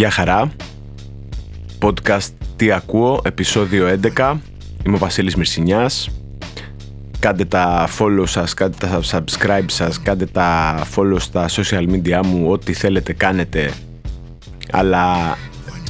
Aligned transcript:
Γεια 0.00 0.10
χαρά. 0.10 0.52
Podcast 1.80 2.28
Τι 2.56 2.72
ακούω, 2.72 3.20
επεισόδιο 3.24 3.98
11. 4.16 4.36
Είμαι 4.86 4.94
ο 4.94 4.98
Βασίλης 4.98 5.36
Μυρσινιάς. 5.36 6.10
Κάντε 7.18 7.44
τα 7.44 7.88
follow 7.98 8.22
σας, 8.26 8.54
κάντε 8.54 8.76
τα 8.78 9.00
subscribe 9.10 9.64
σας, 9.66 10.02
κάντε 10.02 10.26
τα 10.26 10.78
follow 10.96 11.16
στα 11.18 11.48
social 11.48 11.90
media 11.90 12.20
μου, 12.24 12.50
ό,τι 12.50 12.72
θέλετε 12.72 13.12
κάνετε. 13.12 13.72
Αλλά 14.70 15.36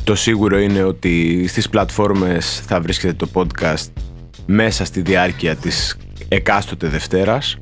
το 0.04 0.14
σίγουρο 0.14 0.58
είναι 0.58 0.82
ότι 0.82 1.44
στις 1.48 1.68
πλατφόρμες 1.68 2.62
θα 2.66 2.80
βρίσκετε 2.80 3.12
το 3.12 3.28
podcast 3.32 3.92
μέσα 4.46 4.84
στη 4.84 5.00
διάρκεια 5.00 5.56
της 5.56 5.96
εκάστοτε 6.28 6.88
Δευτέρας. 6.88 7.58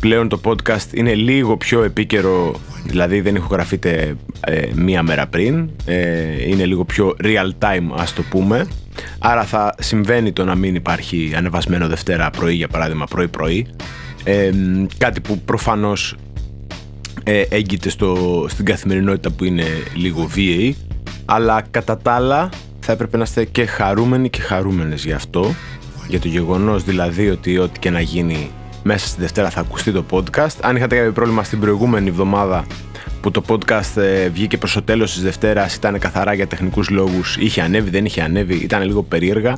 Πλέον 0.00 0.28
το 0.28 0.40
podcast 0.44 0.92
είναι 0.92 1.14
λίγο 1.14 1.56
πιο 1.56 1.82
επίκαιρο 1.82 2.60
Δηλαδή 2.88 3.20
δεν 3.20 3.34
ηχογραφείται 3.34 4.16
ε, 4.40 4.68
μία 4.74 5.02
μέρα 5.02 5.26
πριν, 5.26 5.70
ε, 5.84 6.48
είναι 6.48 6.64
λίγο 6.64 6.84
πιο 6.84 7.16
real 7.22 7.50
time 7.58 7.86
ας 7.96 8.12
το 8.14 8.22
πούμε. 8.22 8.66
Άρα 9.18 9.44
θα 9.44 9.74
συμβαίνει 9.78 10.32
το 10.32 10.44
να 10.44 10.54
μην 10.54 10.74
υπάρχει 10.74 11.32
ανεβασμένο 11.36 11.88
Δευτέρα 11.88 12.30
πρωί 12.30 12.54
για 12.54 12.68
παράδειγμα 12.68 13.04
πρωί 13.04 13.28
πρωί. 13.28 13.66
Ε, 14.24 14.50
κάτι 14.98 15.20
που 15.20 15.38
προφανώς 15.38 16.16
ε, 17.24 17.42
έγκυται 17.48 17.88
στο, 17.88 18.46
στην 18.48 18.64
καθημερινότητα 18.64 19.30
που 19.30 19.44
είναι 19.44 19.64
λίγο 19.94 20.26
βίαιη. 20.26 20.76
Αλλά 21.24 21.62
κατά 21.70 21.98
τα 21.98 22.12
άλλα 22.12 22.48
θα 22.80 22.92
έπρεπε 22.92 23.16
να 23.16 23.22
είστε 23.22 23.44
και 23.44 23.66
χαρούμενοι 23.66 24.30
και 24.30 24.40
χαρούμενες 24.40 25.04
γι' 25.04 25.12
αυτό. 25.12 25.54
Για 26.08 26.20
το 26.20 26.28
γεγονός 26.28 26.84
δηλαδή 26.84 27.30
ότι 27.30 27.58
ό,τι 27.58 27.78
και 27.78 27.90
να 27.90 28.00
γίνει 28.00 28.50
μέσα 28.82 29.06
στη 29.06 29.20
Δευτέρα 29.20 29.50
θα 29.50 29.60
ακουστεί 29.60 29.92
το 29.92 30.04
podcast. 30.10 30.56
Αν 30.60 30.76
είχατε 30.76 30.96
κάποιο 30.96 31.12
πρόβλημα 31.12 31.44
στην 31.44 31.60
προηγούμενη 31.60 32.08
εβδομάδα 32.08 32.66
που 33.20 33.30
το 33.30 33.42
podcast 33.48 33.96
ε, 33.96 34.28
βγήκε 34.28 34.58
προς 34.58 34.72
το 34.72 34.82
τέλος 34.82 35.12
της 35.12 35.22
Δευτέρας 35.22 35.74
ήταν 35.74 35.98
καθαρά 35.98 36.34
για 36.34 36.46
τεχνικούς 36.46 36.88
λόγους 36.88 37.36
είχε 37.36 37.62
ανέβει, 37.62 37.90
δεν 37.90 38.04
είχε 38.04 38.22
ανέβει, 38.22 38.54
ήταν 38.54 38.82
λίγο 38.82 39.02
περίεργα 39.02 39.56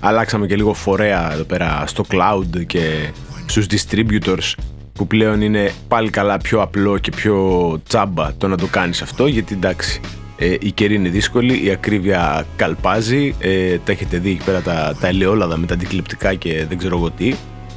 αλλάξαμε 0.00 0.46
και 0.46 0.56
λίγο 0.56 0.74
φορέα 0.74 1.32
εδώ 1.32 1.42
πέρα 1.42 1.84
στο 1.86 2.04
cloud 2.08 2.66
και 2.66 3.10
στους 3.46 3.66
distributors 3.70 4.54
που 4.92 5.06
πλέον 5.06 5.40
είναι 5.40 5.72
πάλι 5.88 6.10
καλά 6.10 6.38
πιο 6.38 6.60
απλό 6.60 6.98
και 6.98 7.10
πιο 7.10 7.80
τσάμπα 7.88 8.34
το 8.34 8.48
να 8.48 8.56
το 8.56 8.66
κάνεις 8.66 9.02
αυτό 9.02 9.26
γιατί 9.26 9.54
εντάξει 9.54 10.00
ε, 10.36 10.54
η 10.60 10.70
καιρή 10.70 10.94
είναι 10.94 11.08
δύσκολη, 11.08 11.64
η 11.64 11.70
ακρίβεια 11.70 12.46
καλπάζει 12.56 13.34
ε, 13.38 13.78
τα 13.78 13.92
έχετε 13.92 14.18
δει 14.18 14.30
εκεί 14.30 14.44
πέρα 14.44 14.60
τα, 14.60 14.96
τα 15.00 15.06
ελαιόλαδα 15.06 15.56
με 15.56 15.66
τα 15.66 15.74
αντικλεπτικά 15.74 16.34
και 16.34 16.64
δεν 16.68 16.78
ξέρω 16.78 16.96
εγώ 16.96 17.10
τι 17.10 17.34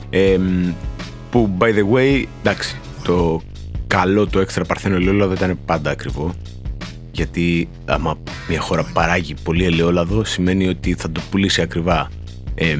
ε, 0.09 0.37
που 1.31 1.49
by 1.59 1.65
the 1.65 1.95
way 1.95 2.23
εντάξει 2.41 2.77
το 3.03 3.41
καλό 3.87 4.27
το 4.27 4.39
έξτρα 4.39 4.63
παρθένο 4.63 4.95
ελαιόλαδο 4.95 5.33
ήταν 5.33 5.59
πάντα 5.65 5.91
ακριβό. 5.91 6.33
Γιατί 7.11 7.69
άμα 7.85 8.17
μια 8.49 8.59
χώρα 8.59 8.83
παράγει 8.93 9.33
πολύ 9.43 9.65
ελαιόλαδο 9.65 10.23
σημαίνει 10.23 10.67
ότι 10.67 10.93
θα 10.93 11.11
το 11.11 11.21
πουλήσει 11.29 11.61
ακριβά. 11.61 12.09
Ε, 12.55 12.77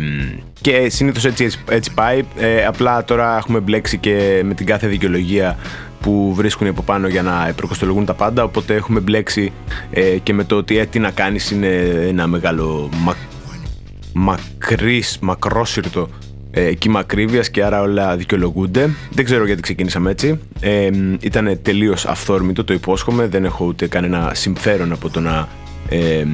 και 0.61 0.89
συνήθως 0.89 1.25
έτσι, 1.25 1.49
έτσι, 1.69 1.93
πάει. 1.93 2.23
Ε, 2.37 2.65
απλά 2.65 3.03
τώρα 3.03 3.37
έχουμε 3.37 3.59
μπλέξει 3.59 3.97
και 3.97 4.41
με 4.45 4.53
την 4.53 4.65
κάθε 4.65 4.87
δικαιολογία 4.87 5.57
που 5.99 6.33
βρίσκουν 6.33 6.67
από 6.67 6.81
πάνω 6.81 7.07
για 7.07 7.21
να 7.21 7.53
προκοστολογούν 7.55 8.05
τα 8.05 8.13
πάντα. 8.13 8.43
Οπότε 8.43 8.75
έχουμε 8.75 8.99
μπλέξει 8.99 9.51
ε, 9.91 10.01
και 10.01 10.33
με 10.33 10.43
το 10.43 10.55
ότι 10.55 10.77
ε, 10.77 10.85
τι 10.85 10.99
να 10.99 11.11
κάνεις 11.11 11.51
είναι 11.51 11.67
ένα 12.07 12.27
μεγάλο 12.27 12.89
μα, 12.93 13.15
μακρύς, 14.13 15.17
μακρόσυρτο 15.21 16.09
ε, 16.51 16.73
κύμα 16.73 16.99
ακρίβειας 16.99 17.49
και 17.49 17.63
άρα 17.63 17.81
όλα 17.81 18.15
δικαιολογούνται. 18.15 18.89
Δεν 19.11 19.25
ξέρω 19.25 19.45
γιατί 19.45 19.61
ξεκίνησαμε 19.61 20.11
έτσι. 20.11 20.39
Ε, 20.59 20.89
ήταν 21.19 21.59
τελείως 21.61 22.05
αυθόρμητο, 22.05 22.63
το 22.63 22.73
υπόσχομαι. 22.73 23.27
Δεν 23.27 23.45
έχω 23.45 23.65
ούτε 23.65 23.87
κανένα 23.87 24.31
συμφέρον 24.33 24.91
από 24.91 25.09
το 25.09 25.19
να 25.19 25.47
ε, 25.89 26.25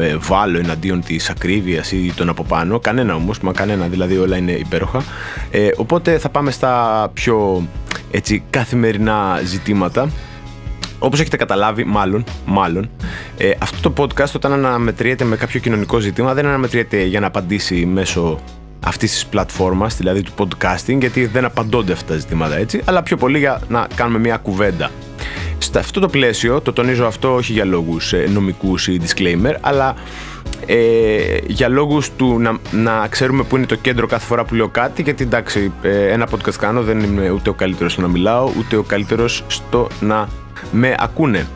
ε, 0.00 0.16
βάλω 0.18 0.58
εναντίον 0.58 1.02
της 1.02 1.30
ακρίβειας 1.30 1.92
ή 1.92 2.12
τον 2.16 2.28
από 2.28 2.42
πάνω. 2.42 2.78
Κανένα 2.78 3.14
όμως, 3.14 3.40
μα 3.40 3.52
κανένα, 3.52 3.86
δηλαδή 3.86 4.16
όλα 4.16 4.36
είναι 4.36 4.52
υπέροχα. 4.52 5.02
Ε, 5.50 5.68
οπότε 5.76 6.18
θα 6.18 6.28
πάμε 6.28 6.50
στα 6.50 7.10
πιο 7.14 7.66
έτσι, 8.10 8.42
καθημερινά 8.50 9.40
ζητήματα. 9.44 10.10
Όπως 10.98 11.20
έχετε 11.20 11.36
καταλάβει, 11.36 11.84
μάλλον, 11.84 12.24
μάλλον 12.46 12.90
ε, 13.36 13.50
αυτό 13.58 13.90
το 13.90 14.02
podcast 14.02 14.32
όταν 14.34 14.52
αναμετριέται 14.52 15.24
με 15.24 15.36
κάποιο 15.36 15.60
κοινωνικό 15.60 15.98
ζήτημα 15.98 16.34
δεν 16.34 16.46
αναμετριέται 16.46 17.04
για 17.04 17.20
να 17.20 17.26
απαντήσει 17.26 17.86
μέσω 17.86 18.40
αυτής 18.86 19.10
της 19.10 19.26
πλατφόρμας, 19.26 19.96
δηλαδή 19.96 20.22
του 20.22 20.32
podcasting, 20.36 20.98
γιατί 20.98 21.26
δεν 21.26 21.44
απαντώνται 21.44 21.92
αυτά 21.92 22.12
τα 22.12 22.18
ζητήματα 22.18 22.56
έτσι, 22.56 22.82
αλλά 22.84 23.02
πιο 23.02 23.16
πολύ 23.16 23.38
για 23.38 23.60
να 23.68 23.86
κάνουμε 23.94 24.18
μια 24.18 24.36
κουβέντα. 24.36 24.90
Σε 25.58 25.78
αυτό 25.78 26.00
το 26.00 26.08
πλαίσιο, 26.08 26.60
το 26.60 26.72
τονίζω 26.72 27.06
αυτό 27.06 27.34
όχι 27.34 27.52
για 27.52 27.64
λόγους 27.64 28.12
ε, 28.12 28.28
νομικούς 28.32 28.88
ή 28.88 29.00
disclaimer, 29.04 29.54
αλλά 29.60 29.94
ε, 30.66 31.36
για 31.46 31.68
λόγους 31.68 32.10
του 32.16 32.38
να, 32.38 32.58
να 32.70 33.06
ξέρουμε 33.08 33.42
που 33.42 33.56
είναι 33.56 33.66
το 33.66 33.74
κέντρο 33.74 34.06
κάθε 34.06 34.26
φορά 34.26 34.44
που 34.44 34.54
λέω 34.54 34.68
κάτι, 34.68 35.02
γιατί 35.02 35.24
εντάξει, 35.24 35.72
ε, 35.82 36.12
ένα 36.12 36.28
podcast 36.30 36.54
κάνω, 36.58 36.82
δεν 36.82 37.00
είμαι 37.00 37.30
ούτε 37.30 37.50
ο 37.50 37.52
καλύτερος 37.52 37.92
στο 37.92 38.00
να 38.00 38.08
μιλάω, 38.08 38.50
ούτε 38.58 38.76
ο 38.76 38.82
καλύτερος 38.82 39.44
στο 39.46 39.88
να 40.00 40.28
με 40.72 40.94
ακούνε. 40.98 41.46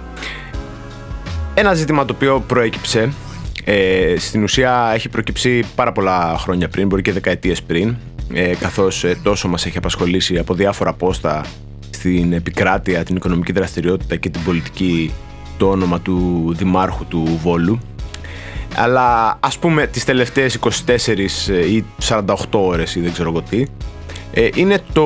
Ένα 1.54 1.74
ζήτημα 1.74 2.04
το 2.04 2.12
οποίο 2.16 2.44
προέκυψε 2.46 3.12
ε, 3.64 4.14
στην 4.18 4.42
ουσία 4.42 4.90
έχει 4.94 5.08
προκύψει 5.08 5.64
πάρα 5.74 5.92
πολλά 5.92 6.36
χρόνια 6.38 6.68
πριν, 6.68 6.86
μπορεί 6.86 7.02
και 7.02 7.12
δεκαετίες 7.12 7.62
πριν, 7.62 7.96
ε, 8.32 8.54
καθώς 8.60 9.04
ε, 9.04 9.16
τόσο 9.22 9.48
μας 9.48 9.66
έχει 9.66 9.78
απασχολήσει 9.78 10.38
από 10.38 10.54
διάφορα 10.54 10.92
πόστα 10.92 11.44
στην 11.90 12.32
επικράτεια, 12.32 13.04
την 13.04 13.16
οικονομική 13.16 13.52
δραστηριότητα 13.52 14.16
και 14.16 14.28
την 14.28 14.42
πολιτική 14.42 15.12
το 15.58 15.70
όνομα 15.70 16.00
του 16.00 16.44
Δημάρχου 16.56 17.04
του 17.04 17.38
Βόλου. 17.42 17.80
Αλλά 18.76 19.38
ας 19.40 19.58
πούμε 19.58 19.86
τις 19.86 20.04
τελευταίες 20.04 20.58
24 20.86 21.26
ε, 21.48 21.66
ή 21.66 21.84
48 22.08 22.24
ώρες 22.50 22.94
ή 22.94 23.00
δεν 23.00 23.12
ξέρω 23.12 23.28
εγώ 23.28 23.42
τι, 23.42 23.64
ε, 24.32 24.48
είναι 24.54 24.78
το 24.92 25.04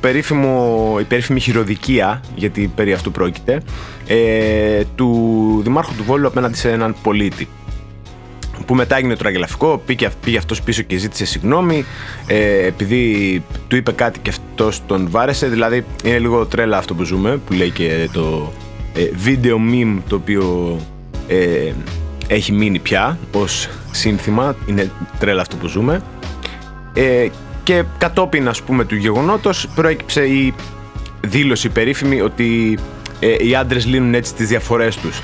περίφημο, 0.00 0.96
η 1.00 1.04
περίφημη 1.04 1.40
χειροδικία, 1.40 2.20
γιατί 2.34 2.72
περί 2.74 2.92
αυτού 2.92 3.10
πρόκειται, 3.10 3.62
ε, 4.06 4.82
του 4.94 5.60
Δημάρχου 5.64 5.94
του 5.94 6.04
Βόλου 6.04 6.26
απέναντι 6.26 6.56
σε 6.56 6.70
έναν 6.70 6.96
πολίτη 7.02 7.48
που 8.66 8.74
μετά 8.74 8.96
έγινε 8.96 9.16
τραγελαφικό, 9.16 9.82
πήγε, 9.86 10.08
πήγε 10.24 10.38
αυτός 10.38 10.62
πίσω 10.62 10.82
και 10.82 10.96
ζήτησε 10.96 11.24
συγγνώμη 11.24 11.84
ε, 12.26 12.66
επειδή 12.66 13.42
του 13.68 13.76
είπε 13.76 13.92
κάτι 13.92 14.18
και 14.18 14.30
αυτός 14.30 14.82
τον 14.86 15.10
βάρεσε, 15.10 15.46
δηλαδή 15.46 15.84
είναι 16.04 16.18
λίγο 16.18 16.46
τρέλα 16.46 16.78
αυτό 16.78 16.94
που 16.94 17.02
ζούμε, 17.04 17.36
που 17.46 17.52
λέει 17.52 17.70
και 17.70 18.08
το 18.12 18.52
ε, 18.94 19.10
video 19.24 19.54
meme 19.72 19.98
το 20.08 20.14
οποίο 20.14 20.76
ε, 21.28 21.72
έχει 22.26 22.52
μείνει 22.52 22.78
πια 22.78 23.18
ως 23.32 23.68
σύνθημα, 23.90 24.56
είναι 24.66 24.90
τρέλα 25.18 25.40
αυτό 25.40 25.56
που 25.56 25.66
ζούμε. 25.66 26.02
Ε, 26.94 27.28
και 27.66 27.84
κατόπιν 27.98 28.48
ας 28.48 28.62
πούμε 28.62 28.84
του 28.84 28.94
γεγονότος 28.94 29.68
προέκυψε 29.74 30.26
η 30.26 30.54
δήλωση 31.20 31.68
περίφημη 31.68 32.20
ότι 32.20 32.78
ε, 33.20 33.46
οι 33.46 33.54
άντρες 33.54 33.86
λύνουν 33.86 34.14
έτσι 34.14 34.34
τις 34.34 34.48
διαφορές 34.48 34.96
τους 34.96 35.20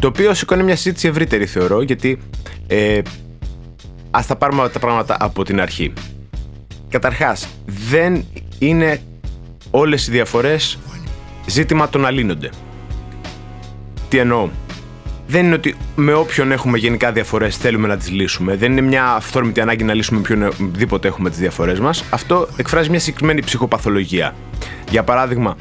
το 0.00 0.06
οποίο 0.06 0.34
σηκώνει 0.34 0.62
μια 0.62 0.76
συζήτηση 0.76 1.08
ευρύτερη 1.08 1.46
θεωρώ, 1.46 1.82
γιατί 1.82 2.18
ε, 2.66 3.00
ας 4.10 4.26
τα 4.26 4.36
πάρουμε 4.36 4.68
τα 4.68 4.78
πράγματα 4.78 5.16
από 5.20 5.44
την 5.44 5.60
αρχή. 5.60 5.92
Καταρχάς, 6.88 7.48
δεν 7.66 8.24
είναι 8.58 9.00
όλες 9.70 10.06
οι 10.06 10.10
διαφορές 10.10 10.78
ζήτημα 11.46 11.88
το 11.88 11.98
να 11.98 12.10
λύνονται. 12.10 12.50
Τι 14.08 14.18
εννοώ; 14.18 14.48
Δεν 15.30 15.44
είναι 15.44 15.54
ότι 15.54 15.76
με 15.96 16.12
όποιον 16.12 16.52
έχουμε 16.52 16.78
γενικά 16.78 17.12
διαφορές 17.12 17.56
θέλουμε 17.56 17.88
να 17.88 17.96
τις 17.96 18.10
λύσουμε. 18.10 18.56
Δεν 18.56 18.72
είναι 18.72 18.80
μια 18.80 19.04
αυθόρμητη 19.04 19.60
ανάγκη 19.60 19.84
να 19.84 19.94
λύσουμε 19.94 20.20
με 20.28 20.46
οποιονδήποτε 20.46 21.08
έχουμε 21.08 21.30
τις 21.30 21.38
διαφορές 21.38 21.80
μας. 21.80 22.04
Αυτό 22.10 22.48
εκφράζει 22.56 22.90
μια 22.90 22.98
συγκεκριμένη 22.98 23.42
ψυχοπαθολογία. 23.42 24.34
Για 24.90 25.02
παράδειγμα, 25.02 25.56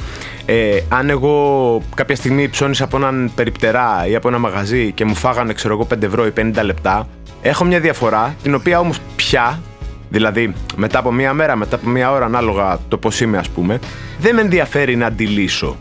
ε, 0.46 0.80
αν 0.90 1.10
εγώ 1.10 1.84
κάποια 1.96 2.16
στιγμή 2.16 2.50
ψώνησα 2.50 2.84
από 2.84 2.98
έναν 2.98 3.32
περιπτερά 3.36 4.06
ή 4.08 4.16
από 4.16 4.28
ένα 4.28 4.38
μαγαζί 4.38 4.92
και 4.92 5.06
μου 5.06 5.16
φάγανε, 5.16 5.54
ξέρω 5.54 5.74
εγώ, 5.74 5.86
5 5.86 6.06
ευρώ 6.06 6.26
ή 6.26 6.32
50 6.38 6.64
λεπτά, 6.64 7.08
έχω 7.42 7.64
μια 7.64 7.80
διαφορά, 7.80 8.36
την 8.44 8.56
οποία 8.56 8.80
όμως 8.80 8.98
πια, 9.16 9.62
δηλαδή 10.10 10.54
μετά 10.76 11.00
από 11.00 11.12
μία 11.12 11.34
μέρα, 11.34 11.56
μετά 11.56 11.76
από 11.76 11.90
μία 11.90 12.12
ώρα, 12.12 12.26
ανάλογα 12.26 12.80
το 12.88 12.98
πώς 12.98 13.20
είμαι, 13.20 13.38
ας 13.38 13.50
πούμε, 13.50 13.80
δεν 14.20 14.36
με 14.36 14.42
ενδιαφέρει 14.42 14.96
να 14.96 15.06
αντιλήσω. 15.06 15.78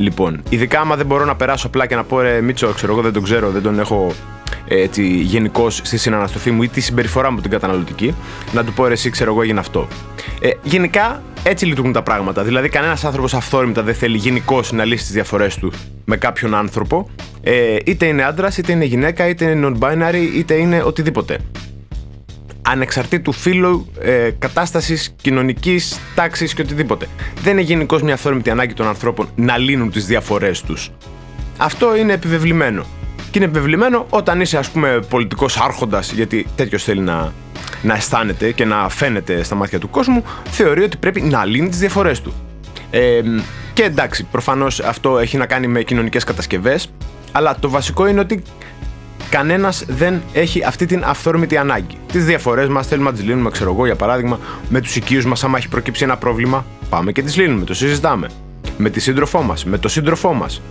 Λοιπόν, 0.00 0.42
ειδικά 0.48 0.80
άμα 0.80 0.96
δεν 0.96 1.06
μπορώ 1.06 1.24
να 1.24 1.36
περάσω 1.36 1.66
απλά 1.66 1.86
και 1.86 1.94
να 1.94 2.04
πω 2.04 2.20
ρε 2.20 2.40
Μίτσο, 2.40 2.72
ξέρω 2.72 2.92
εγώ 2.92 3.02
δεν 3.02 3.12
τον 3.12 3.22
ξέρω, 3.22 3.50
δεν 3.50 3.62
τον 3.62 3.78
έχω 3.78 4.12
έτσι 4.68 5.02
γενικώς 5.06 5.80
στη 5.82 5.98
συναναστροφή 5.98 6.50
μου 6.50 6.62
ή 6.62 6.68
τη 6.68 6.80
συμπεριφορά 6.80 7.30
μου 7.30 7.40
την 7.40 7.50
καταναλωτική, 7.50 8.14
να 8.52 8.64
του 8.64 8.72
πω 8.72 8.86
ρε 8.86 8.92
εσύ 8.92 9.10
ξέρω 9.10 9.30
εγώ 9.30 9.42
έγινε 9.42 9.60
αυτό. 9.60 9.88
Ε, 10.40 10.50
γενικά 10.62 11.22
έτσι 11.42 11.66
λειτουργούν 11.66 11.92
τα 11.92 12.02
πράγματα. 12.02 12.42
Δηλαδή, 12.42 12.68
κανένας 12.68 13.04
άνθρωπος 13.04 13.34
αυθόρμητα 13.34 13.82
δεν 13.82 13.94
θέλει 13.94 14.16
γενικώς 14.16 14.72
να 14.72 14.84
λύσει 14.84 15.04
τις 15.04 15.12
διαφορές 15.12 15.56
του 15.56 15.72
με 16.04 16.16
κάποιον 16.16 16.54
άνθρωπο, 16.54 17.10
ε, 17.42 17.76
είτε 17.84 18.06
είναι 18.06 18.22
άντρας, 18.22 18.58
είτε 18.58 18.72
είναι 18.72 18.84
γυναίκα, 18.84 19.28
είτε 19.28 19.44
είναι 19.44 19.70
non-binary, 19.72 20.34
είτε 20.34 20.54
είναι 20.54 20.82
οτιδήποτε. 20.82 21.38
Ανεξαρτήτου 22.70 23.32
φύλου, 23.32 23.92
ε, 24.00 24.30
κατάστασης, 24.38 25.14
κοινωνικής 25.22 26.00
τάξης 26.14 26.54
και 26.54 26.62
οτιδήποτε. 26.62 27.06
Δεν 27.42 27.52
είναι 27.52 27.60
γενικώς 27.60 28.02
μια 28.02 28.14
αυθόρμητη 28.14 28.50
ανάγκη 28.50 28.74
των 28.74 28.86
ανθρώπων 28.86 29.28
να 29.36 29.58
λύνουν 29.58 29.90
τις 29.90 30.06
διαφορές 30.06 30.62
τους. 30.62 30.90
Αυτό 31.56 31.96
είναι 31.96 32.12
επιβεβλημένο. 32.12 32.84
Και 33.30 33.38
είναι 33.38 33.44
επιβεβλημένο 33.44 34.06
όταν 34.10 34.40
είσαι, 34.40 34.58
ας 34.58 34.70
πούμε, 34.70 35.00
πολιτικός 35.08 35.56
άρχοντας, 35.56 36.12
γιατί 36.12 36.46
τέτοιος 36.56 36.84
θέλει 36.84 37.00
να, 37.00 37.32
να 37.82 37.94
αισθάνεται 37.94 38.52
και 38.52 38.64
να 38.64 38.88
φαίνεται 38.88 39.42
στα 39.42 39.54
μάτια 39.54 39.78
του 39.78 39.90
κόσμου, 39.90 40.24
θεωρεί 40.50 40.82
ότι 40.82 40.96
πρέπει 40.96 41.20
να 41.20 41.44
λύνει 41.44 41.68
τις 41.68 41.78
διαφορές 41.78 42.20
του. 42.20 42.32
Ε, 42.90 43.20
και 43.72 43.82
εντάξει, 43.82 44.24
προφανώς 44.24 44.80
αυτό 44.80 45.18
έχει 45.18 45.36
να 45.36 45.46
κάνει 45.46 45.66
με 45.66 45.82
κοινωνικές 45.82 46.24
κατασκευές, 46.24 46.90
αλλά 47.32 47.56
το 47.60 47.70
βασικό 47.70 48.06
είναι 48.06 48.20
ότι 48.20 48.42
κανένας 49.30 49.84
δεν 49.88 50.22
έχει 50.32 50.64
αυτή 50.64 50.86
την 50.86 51.02
αυθόρμητη 51.06 51.56
ανάγκη. 51.56 51.96
Τις 52.12 52.24
διαφορές 52.24 52.68
μας 52.68 52.86
θέλουμε 52.86 53.10
να 53.10 53.16
τις 53.16 53.24
λύνουμε, 53.24 53.50
ξέρω 53.50 53.72
εγώ, 53.72 53.86
για 53.86 53.96
παράδειγμα, 53.96 54.38
με 54.68 54.80
τους 54.80 54.96
οικείους 54.96 55.24
μας, 55.24 55.44
άμα 55.44 55.58
έχει 55.58 55.68
προκύψει 55.68 56.04
ένα 56.04 56.16
πρόβλημα, 56.16 56.64
πάμε 56.88 57.12
και 57.12 57.22
τις 57.22 57.36
λύνουμε, 57.36 57.64
το 57.64 57.74
συζητάμε. 57.74 58.28
Με 58.76 58.90
τη 58.90 59.00
σύντροφό 59.00 59.42
μας, 59.42 59.64
με 59.64 59.78
το 59.78 59.88
σύντροφό 59.88 60.32
μας. 60.32 60.62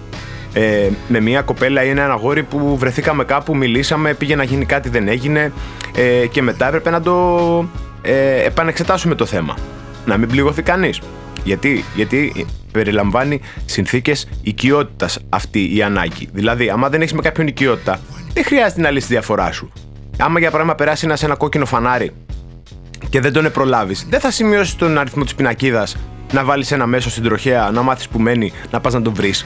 Ε, 0.53 0.89
με 1.07 1.19
μια 1.19 1.41
κοπέλα 1.41 1.83
ή 1.83 1.89
ένα 1.89 2.11
αγόρι 2.11 2.43
που 2.43 2.77
βρεθήκαμε 2.77 3.23
κάπου, 3.23 3.55
μιλήσαμε, 3.55 4.13
πήγε 4.13 4.35
να 4.35 4.43
γίνει 4.43 4.65
κάτι, 4.65 4.89
δεν 4.89 5.07
έγινε 5.07 5.51
ε, 5.95 6.27
και 6.27 6.41
μετά 6.41 6.67
έπρεπε 6.67 6.89
να 6.89 7.01
το 7.01 7.65
ε, 8.01 8.43
επανεξετάσουμε 8.45 9.15
το 9.15 9.25
θέμα. 9.25 9.55
Να 10.05 10.17
μην 10.17 10.27
πληγωθεί 10.27 10.61
κανείς. 10.61 11.01
Γιατί, 11.43 11.83
γιατί 11.95 12.45
περιλαμβάνει 12.71 13.41
συνθήκες 13.65 14.27
οικειότητας 14.41 15.19
αυτή 15.29 15.75
η 15.75 15.83
ανάγκη. 15.83 16.29
Δηλαδή, 16.33 16.69
άμα 16.69 16.89
δεν 16.89 17.01
έχεις 17.01 17.13
με 17.13 17.21
κάποιον 17.21 17.47
οικειότητα, 17.47 17.99
δεν 18.33 18.43
χρειάζεται 18.43 18.81
να 18.81 18.89
λύσεις 18.89 19.07
τη 19.07 19.13
διαφορά 19.13 19.51
σου. 19.51 19.71
Άμα 20.17 20.39
για 20.39 20.51
παράδειγμα 20.51 20.77
περάσει 20.77 21.05
ένας 21.05 21.19
σε 21.19 21.25
ένα 21.25 21.35
κόκκινο 21.35 21.65
φανάρι 21.65 22.11
και 23.09 23.19
δεν 23.19 23.33
τον 23.33 23.51
προλάβεις, 23.51 24.07
δεν 24.09 24.19
θα 24.19 24.31
σημειώσεις 24.31 24.75
τον 24.75 24.97
αριθμό 24.97 25.23
της 25.23 25.35
πινακίδας 25.35 25.97
να 26.33 26.43
βάλεις 26.43 26.71
ένα 26.71 26.85
μέσο 26.85 27.09
στην 27.09 27.23
τροχέα, 27.23 27.71
να 27.71 27.81
μάθεις 27.81 28.07
που 28.07 28.19
μένει, 28.19 28.51
να 28.71 28.79
πας 28.79 28.93
να 28.93 29.01
τον 29.01 29.13
βρεις. 29.13 29.45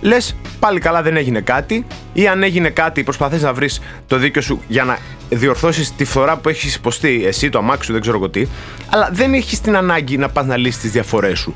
Λες, 0.00 0.36
πάλι 0.60 0.80
καλά 0.80 1.02
δεν 1.02 1.16
έγινε 1.16 1.40
κάτι, 1.40 1.86
ή 2.12 2.28
αν 2.28 2.42
έγινε 2.42 2.68
κάτι, 2.68 3.02
προσπαθείς 3.02 3.42
να 3.42 3.52
βρεις 3.52 3.80
το 4.06 4.16
δίκιο 4.16 4.42
σου 4.42 4.62
για 4.68 4.84
να 4.84 4.98
διορθώσεις 5.30 5.94
τη 5.94 6.04
φθορά 6.04 6.36
που 6.36 6.48
έχεις 6.48 6.74
υποστεί 6.74 7.24
εσύ, 7.26 7.48
το 7.48 7.58
αμάξι 7.58 7.84
σου, 7.86 7.92
δεν 7.92 8.00
ξέρω 8.00 8.16
εγώ 8.16 8.30
τι, 8.30 8.46
αλλά 8.90 9.08
δεν 9.12 9.34
έχεις 9.34 9.60
την 9.60 9.76
ανάγκη 9.76 10.16
να 10.16 10.28
πας 10.28 10.46
να 10.46 10.56
λύσεις 10.56 10.80
τις 10.80 10.90
διαφορές 10.90 11.38
σου. 11.38 11.54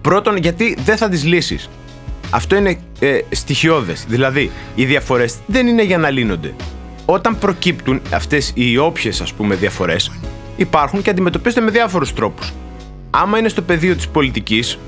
Πρώτον, 0.00 0.36
γιατί 0.36 0.76
δεν 0.84 0.96
θα 0.96 1.08
τις 1.08 1.24
λύσεις. 1.24 1.68
Αυτό 2.30 2.56
είναι 2.56 2.78
ε, 3.00 3.18
στοιχειώδες. 3.30 4.04
Δηλαδή, 4.08 4.50
οι 4.74 4.84
διαφορές 4.84 5.38
δεν 5.46 5.66
είναι 5.66 5.82
για 5.82 5.98
να 5.98 6.10
λύνονται. 6.10 6.54
Όταν 7.04 7.38
προκύπτουν 7.38 8.00
αυτές 8.12 8.52
οι 8.54 8.76
όποιες 8.76 9.20
ας 9.20 9.32
πούμε 9.32 9.54
διαφορές, 9.54 10.12
υπάρχουν 10.56 11.02
και 11.02 11.10
αντιμετωπίζονται 11.10 11.60
με 11.60 11.70
διάφορους 11.70 12.12
τρόπους. 12.12 12.52
Άμα 13.10 13.38
είναι 13.38 13.48
στο 13.48 13.62
πεδίο 13.62 13.94
της 13.96 14.08
πολιτικής, 14.08 14.78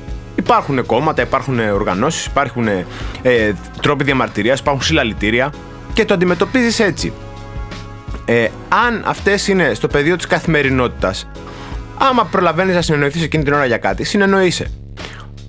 υπάρχουν 0.44 0.87
κόμματα, 0.87 1.23
υπάρχουν 1.23 1.58
οργανώσεις, 1.58 2.26
υπάρχουν 2.26 2.69
ε, 3.23 3.52
τρόποι 3.82 4.05
διαμαρτυρίας, 4.05 4.61
υπάρχουν 4.61 4.82
συλλαλητήρια 4.82 5.52
και 5.93 6.05
το 6.05 6.14
αντιμετωπίζεις 6.14 6.81
έτσι. 6.81 7.12
Ε, 8.25 8.49
αν 8.69 9.02
αυτές 9.06 9.49
είναι 9.49 9.75
στο 9.75 9.88
πεδίο 9.88 10.17
της 10.17 10.26
καθημερινότητας, 10.26 11.29
άμα 11.99 12.25
προλαβαίνεις 12.25 12.75
να 12.75 12.82
συνεννοηθείς 12.82 13.23
εκείνη 13.23 13.44
την 13.44 13.52
ώρα 13.52 13.67
για 13.67 13.79
κάτι, 13.79 14.05
συνεννοείσαι 14.05 14.70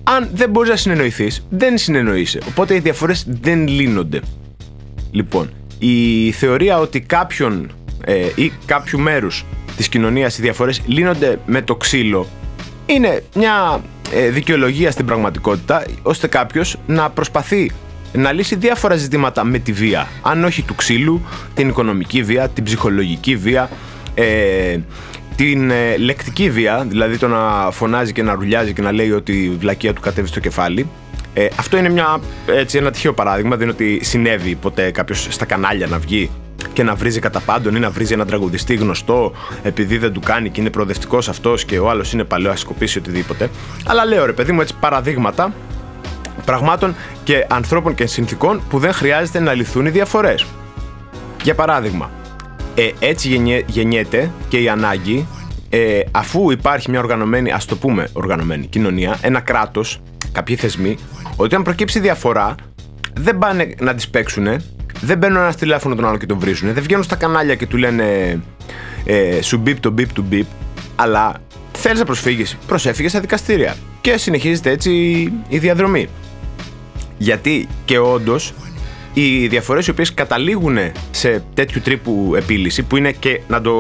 αν 0.08 0.30
δεν 0.34 0.50
μπορείς 0.50 0.70
να 0.70 0.76
συνεννοηθείς, 0.76 1.46
δεν 1.50 1.78
συνεννοείσαι. 1.78 2.40
Οπότε 2.48 2.76
οι 2.76 2.80
διαφορές 2.80 3.26
δεν 3.42 3.68
λύνονται. 3.68 4.22
Λοιπόν, 5.12 5.50
η 5.80 6.32
θεωρία 6.32 6.80
ότι 6.80 7.02
κάποιον 7.02 7.72
ε, 8.06 8.28
ή 8.36 8.52
κάποιου 8.66 9.00
μέρους 9.00 9.46
της 9.78 9.90
κοινωνίας 9.90 10.38
οι 10.38 10.42
διαφορές 10.42 10.82
λύνονται 10.86 11.40
με 11.46 11.62
το 11.62 11.76
ξύλο 11.76 12.28
είναι 12.86 13.24
μια 13.36 13.82
ε, 13.84 13.95
δικαιολογία 14.32 14.92
στην 14.92 15.06
πραγματικότητα 15.06 15.86
ώστε 16.02 16.28
κάποιος 16.28 16.78
να 16.88 17.10
προσπαθεί 17.10 17.72
να 18.14 18.32
λύσει 18.32 18.56
διάφορα 18.56 18.96
ζητήματα 18.96 19.44
με 19.44 19.60
τη 19.60 19.72
βία. 19.72 20.08
Αν 20.22 20.44
όχι 20.44 20.62
του 20.62 20.76
ξύλου, 20.76 21.26
την 21.54 21.70
οικονομική 21.70 22.24
βία, 22.24 22.50
την 22.50 22.64
ψυχολογική 22.64 23.36
βία, 23.36 23.70
ε, 24.16 24.78
την 25.36 25.72
ε, 25.72 25.98
λεκτική 25.98 26.50
βία, 26.50 26.86
δηλαδή 26.90 27.18
το 27.18 27.28
να 27.28 27.72
φωνάζει 27.72 28.12
και 28.12 28.24
να 28.24 28.34
ρουλιάζει 28.34 28.74
και 28.74 28.82
να 28.82 28.92
λέει 28.92 29.12
ότι 29.12 29.44
η 29.44 29.50
βλακεία 29.60 29.94
του 29.94 30.02
κατέβει 30.02 30.28
στο 30.28 30.40
κεφάλι. 30.40 30.88
Ε, 31.34 31.48
αυτό 31.56 31.78
είναι 31.78 31.90
μια, 31.90 32.20
έτσι, 32.48 32.78
ένα 32.78 32.92
τυχαίο 32.92 33.14
παράδειγμα. 33.14 33.56
Δεν 33.56 33.68
είναι 33.68 33.72
ότι 33.72 34.00
συνέβη 34.04 34.56
ποτέ 34.56 34.92
κάποιος 34.92 35.28
στα 35.30 35.46
κανάλια 35.46 35.88
να 35.88 36.00
βγει 36.00 36.30
και 36.74 36.84
να 36.84 36.96
βρίζει 36.96 37.20
κατά 37.20 37.40
πάντων 37.40 37.76
ή 37.76 37.80
να 37.80 37.90
βρίζει 37.90 38.14
έναν 38.14 38.28
τραγουδιστή 38.28 38.76
γνωστό 38.76 39.32
επειδή 39.64 39.98
δεν 39.98 40.14
του 40.14 40.20
κάνει 40.20 40.50
και 40.50 40.62
είναι 40.62 40.70
προοδευτικός 40.70 41.30
αυτός 41.30 41.66
και 41.66 41.80
ο 41.80 41.90
άλλος 41.90 42.14
είναι 42.14 42.24
παλαιό 42.24 42.52
ασκοπή 42.52 42.86
ή 42.96 42.98
οτιδήποτε. 42.98 43.50
Αλλά 43.86 44.06
λέω 44.06 44.26
ρε 44.26 44.34
παιδί 44.34 44.52
μου 44.52 44.62
έτσι 44.62 44.74
παραδείγματα 44.80 45.54
πραγμάτων 46.46 46.96
και 47.24 47.46
ανθρώπων 47.50 47.96
και 47.96 48.06
συνθήκων 48.06 48.62
που 48.70 48.80
δεν 48.80 48.94
χρειάζεται 48.94 49.40
να 49.40 49.54
λυθούν 49.54 49.86
οι 49.86 49.90
διαφορές. 49.90 50.46
Για 51.44 51.56
παράδειγμα, 51.56 52.12
ε, 52.76 52.90
έτσι 53.00 53.64
γεννιέται 53.68 54.32
και 54.48 54.58
η 54.58 54.70
ανάγκη, 54.70 55.28
ε, 55.70 56.00
αφού 56.12 56.52
υπάρχει 56.52 56.90
μια 56.90 57.00
οργανωμένη, 57.00 57.52
ας 57.52 57.66
το 57.66 57.76
πούμε 57.76 58.08
οργανωμένη 58.14 58.66
κοινωνία, 58.66 59.18
ένα 59.22 59.40
κράτος, 59.40 60.02
κάποιοι 60.32 60.56
θεσμοί, 60.56 60.98
ότι 61.36 61.56
αν 61.56 61.64
προκύψει 61.64 62.00
διαφορά, 62.00 62.56
δεν 63.14 63.38
πάνε 63.38 63.76
να 63.80 63.94
τις 63.96 64.10
παίξουν, 64.10 64.48
δεν 65.02 65.18
μπαίνουν 65.18 65.38
ένα 65.38 65.54
τηλέφωνο 65.54 65.96
τον 65.96 66.08
άλλο 66.08 66.18
και 66.18 66.26
τον 66.26 66.40
βρίζουν, 66.40 66.74
δεν 66.74 66.84
βγαίνουν 66.84 67.04
στα 67.04 67.16
κανάλια 67.16 67.56
και 67.56 67.68
του 67.68 67.78
λένε 67.78 68.40
ε, 69.06 69.42
σου 69.42 69.58
μπίπ 69.58 69.80
το 69.80 69.90
μπίπ 69.90 70.14
του 70.14 70.22
μπίπ, 70.28 70.46
αλλά 70.96 71.36
θέλεις 71.72 72.00
να 72.00 72.06
προσφύγεις, 72.06 72.58
προσέφυγες 72.68 73.12
στα 73.12 73.20
δικαστήρια. 73.20 73.76
Και 74.02 74.18
συνεχίζεται 74.18 74.70
έτσι 74.70 74.92
η 75.48 75.58
διαδρομή. 75.58 76.08
Γιατί 77.18 77.68
και 77.86 77.98
όντως 77.98 78.54
οι 79.14 79.48
διαφορές 79.48 79.88
οι 79.88 79.90
οποίες 79.90 80.14
καταλήγουν 80.14 80.78
σε 81.12 81.44
τέτοιου 81.54 81.82
τρύπου 81.82 82.34
επίλυση, 82.38 82.84
που 82.84 82.98
είναι 82.98 83.12
και 83.12 83.42
να 83.48 83.62
το 83.62 83.74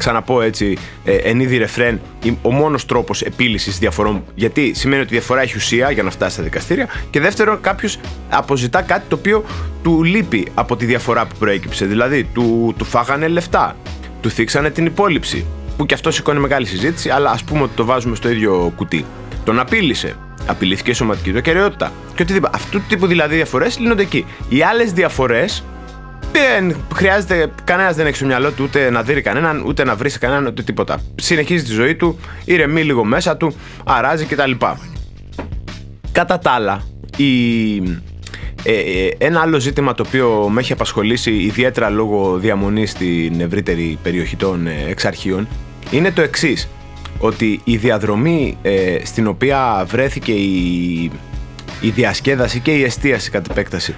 ξαναπώ 0.00 0.42
έτσι, 0.42 0.76
ε, 1.04 1.14
εν 1.14 1.40
είδη 1.40 1.56
ρεφρέν, 1.56 2.00
ο 2.42 2.50
μόνος 2.50 2.86
τρόπος 2.86 3.22
επίλυσης 3.22 3.78
διαφορών. 3.78 4.24
Γιατί 4.34 4.72
σημαίνει 4.74 5.02
ότι 5.02 5.14
η 5.14 5.16
διαφορά 5.16 5.42
έχει 5.42 5.56
ουσία 5.56 5.90
για 5.90 6.02
να 6.02 6.10
φτάσει 6.10 6.32
στα 6.34 6.42
δικαστήρια. 6.42 6.88
Και 7.10 7.20
δεύτερον, 7.20 7.60
κάποιος 7.60 7.98
αποζητά 8.28 8.82
κάτι 8.82 9.02
το 9.08 9.16
οποίο 9.16 9.44
του 9.82 10.02
λείπει 10.02 10.46
από 10.54 10.76
τη 10.76 10.84
διαφορά 10.84 11.26
που 11.26 11.34
προέκυψε. 11.38 11.84
Δηλαδή, 11.84 12.24
του, 12.24 12.74
του 12.78 12.84
φάγανε 12.84 13.28
λεφτά, 13.28 13.76
του 14.20 14.30
θίξανε 14.30 14.70
την 14.70 14.86
υπόλοιψη. 14.86 15.44
Που 15.76 15.86
και 15.86 15.94
αυτό 15.94 16.10
σηκώνει 16.10 16.38
μεγάλη 16.38 16.66
συζήτηση, 16.66 17.10
αλλά 17.10 17.30
ας 17.30 17.44
πούμε 17.44 17.62
ότι 17.62 17.72
το 17.74 17.84
βάζουμε 17.84 18.16
στο 18.16 18.30
ίδιο 18.30 18.72
κουτί. 18.76 19.04
Τον 19.44 19.58
απείλησε. 19.58 20.14
Απειλήθηκε 20.46 20.90
η 20.90 20.94
σωματική 20.94 21.32
του 21.32 21.38
ακαιρεότητα. 21.38 21.92
Και 22.14 22.22
οτιδήποτε. 22.22 22.56
Αυτού 22.56 22.78
του 22.78 22.84
τύπου 22.88 23.06
δηλαδή 23.06 23.34
διαφορές 23.34 23.78
λύνονται 23.78 24.02
εκεί. 24.02 24.26
Οι 24.48 24.62
άλλες 24.62 24.92
διαφορές 24.92 25.64
δεν 26.32 26.76
χρειάζεται, 26.94 27.50
κανένας 27.64 27.96
δεν 27.96 28.06
έχει 28.06 28.16
στο 28.16 28.26
μυαλό 28.26 28.50
του 28.50 28.64
ούτε 28.64 28.90
να 28.90 29.02
δει 29.02 29.20
κανέναν, 29.20 29.62
ούτε 29.66 29.84
να 29.84 29.96
βρει 29.96 30.10
κανέναν, 30.10 30.46
ούτε 30.46 30.62
τίποτα. 30.62 31.00
Συνεχίζει 31.14 31.64
τη 31.64 31.72
ζωή 31.72 31.94
του, 31.94 32.18
ηρεμεί 32.44 32.84
λίγο 32.84 33.04
μέσα 33.04 33.36
του, 33.36 33.54
αράζει 33.84 34.24
κτλ. 34.24 34.50
Κατά 36.12 36.38
τα 36.38 36.50
άλλα, 36.50 36.82
η, 37.16 37.76
ε, 38.62 38.72
ε, 38.72 39.14
ένα 39.18 39.40
άλλο 39.40 39.58
ζήτημα 39.58 39.94
το 39.94 40.04
οποίο 40.06 40.48
με 40.50 40.60
έχει 40.60 40.72
απασχολήσει 40.72 41.30
ιδιαίτερα 41.30 41.88
λόγω 41.88 42.36
διαμονής 42.38 42.90
στην 42.90 43.40
ευρύτερη 43.40 43.98
περιοχή 44.02 44.36
των 44.36 44.66
ε, 44.66 44.84
εξαρχείων 44.88 45.48
είναι 45.90 46.10
το 46.10 46.22
εξής 46.22 46.68
ότι 47.18 47.60
η 47.64 47.76
διαδρομή 47.76 48.58
ε, 48.62 48.98
στην 49.02 49.26
οποία 49.26 49.84
βρέθηκε 49.88 50.32
η, 50.32 51.10
η 51.80 51.88
διασκέδαση 51.88 52.60
και 52.60 52.70
η 52.70 52.82
εστίαση 52.82 53.30
κατ' 53.30 53.50
επέκταση 53.50 53.94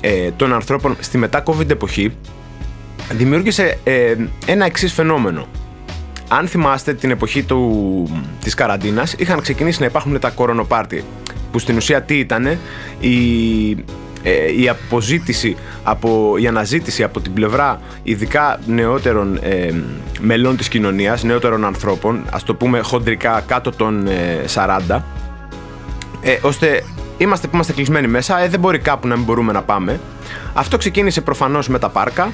ε, 0.00 0.30
των 0.30 0.52
ανθρώπων 0.52 0.96
στη 1.00 1.18
μετά-COVID 1.18 1.70
εποχή 1.70 2.12
δημιούργησε 3.12 3.78
ε, 3.84 4.14
ένα 4.46 4.64
εξής 4.64 4.92
φαινόμενο. 4.92 5.46
Αν 6.28 6.48
θυμάστε 6.48 6.94
την 6.94 7.10
εποχή 7.10 7.42
του, 7.42 8.24
της 8.40 8.54
καραντίνας 8.54 9.12
είχαν 9.12 9.40
ξεκινήσει 9.40 9.80
να 9.80 9.86
υπάρχουν 9.86 10.18
τα 10.18 10.30
κορονοπάρτι 10.30 11.04
που 11.52 11.58
στην 11.58 11.76
ουσία 11.76 12.02
τι 12.02 12.18
ήταν 12.18 12.58
η, 13.00 13.70
ε, 14.22 14.60
η 14.60 14.68
αποζήτηση, 14.68 15.56
από, 15.82 16.34
η 16.38 16.46
αναζήτηση 16.46 17.02
από 17.02 17.20
την 17.20 17.32
πλευρά 17.32 17.80
ειδικά 18.02 18.60
νεότερων 18.66 19.38
ε, 19.42 19.74
μελών 20.20 20.56
της 20.56 20.68
κοινωνίας, 20.68 21.22
νεότερων 21.22 21.64
ανθρώπων, 21.64 22.24
ας 22.30 22.42
το 22.42 22.54
πούμε 22.54 22.80
χοντρικά 22.80 23.44
κάτω 23.46 23.70
των 23.70 24.08
40, 24.54 25.02
ε, 26.20 26.38
ώστε 26.42 26.82
είμαστε 27.18 27.46
που 27.46 27.54
είμαστε 27.54 27.72
κλεισμένοι 27.72 28.06
μέσα, 28.06 28.40
ε, 28.40 28.48
δεν 28.48 28.60
μπορεί 28.60 28.78
κάπου 28.78 29.08
να 29.08 29.16
μην 29.16 29.24
μπορούμε 29.24 29.52
να 29.52 29.62
πάμε. 29.62 30.00
Αυτό 30.54 30.76
ξεκίνησε 30.76 31.20
προφανώς 31.20 31.68
με 31.68 31.78
τα 31.78 31.88
πάρκα, 31.88 32.32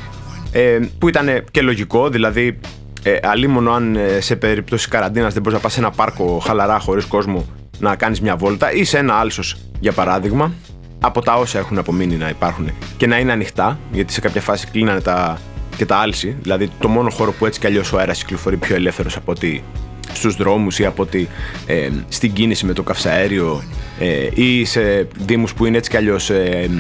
ε, 0.53 0.79
που 0.99 1.09
ήταν 1.09 1.45
και 1.51 1.63
λογικό, 1.63 2.09
δηλαδή 2.09 2.59
ε, 3.03 3.17
αλίμονο 3.23 3.73
αν 3.73 3.99
σε 4.19 4.37
περίπτωση 4.37 4.89
καραντίνας 4.89 5.33
δεν 5.33 5.43
μπορείς 5.43 5.59
να 5.59 5.65
πας 5.65 5.73
σε 5.73 5.81
ένα 5.81 5.91
πάρκο 5.91 6.39
χαλαρά 6.39 6.79
χωρίς 6.79 7.05
κόσμο 7.05 7.47
να 7.79 7.97
κάνεις 7.97 8.21
μια 8.21 8.37
βόλτα 8.37 8.73
ή 8.73 8.85
σε 8.85 8.99
ένα 8.99 9.15
άλσος 9.15 9.57
για 9.81 9.93
παράδειγμα 9.93 10.53
από 11.01 11.21
τα 11.21 11.35
όσα 11.35 11.59
έχουν 11.59 11.79
απομείνει 11.79 12.17
να 12.17 12.29
υπάρχουν 12.29 12.71
και 12.97 13.07
να 13.07 13.19
είναι 13.19 13.33
ανοιχτά, 13.33 13.79
γιατί 13.93 14.13
σε 14.13 14.21
κάποια 14.21 14.41
φάση 14.41 14.67
κλείνανε 14.67 15.01
τα, 15.01 15.39
και 15.77 15.87
τα 15.87 15.97
άλση. 15.97 16.37
Δηλαδή, 16.43 16.71
το 16.79 16.89
μόνο 16.89 17.11
χώρο 17.11 17.33
που 17.33 17.47
έτσι 17.47 17.61
κι 17.61 17.67
αλλιώς 17.67 17.93
ο 17.93 17.99
αέρας 17.99 18.19
κυκλοφορεί 18.19 18.57
πιο 18.57 18.75
ελεύθερος 18.75 19.17
από 19.17 19.33
ότι 19.33 19.65
στους 20.13 20.37
δρόμους 20.37 20.79
ή 20.79 20.85
από 20.85 21.03
ότι 21.03 21.29
ε, 21.67 21.89
στην 22.09 22.33
κίνηση 22.33 22.67
με 22.67 22.73
το 22.73 22.83
καυσαέριο 22.83 23.63
ε, 23.99 24.43
ή 24.43 24.65
σε 24.65 25.09
δήμους 25.19 25.55
που 25.55 25.67
είναι 25.67 25.77
έτσι 25.77 25.91
κι 25.91 25.97
αλλιώς 25.97 26.31
ε, 26.31 26.71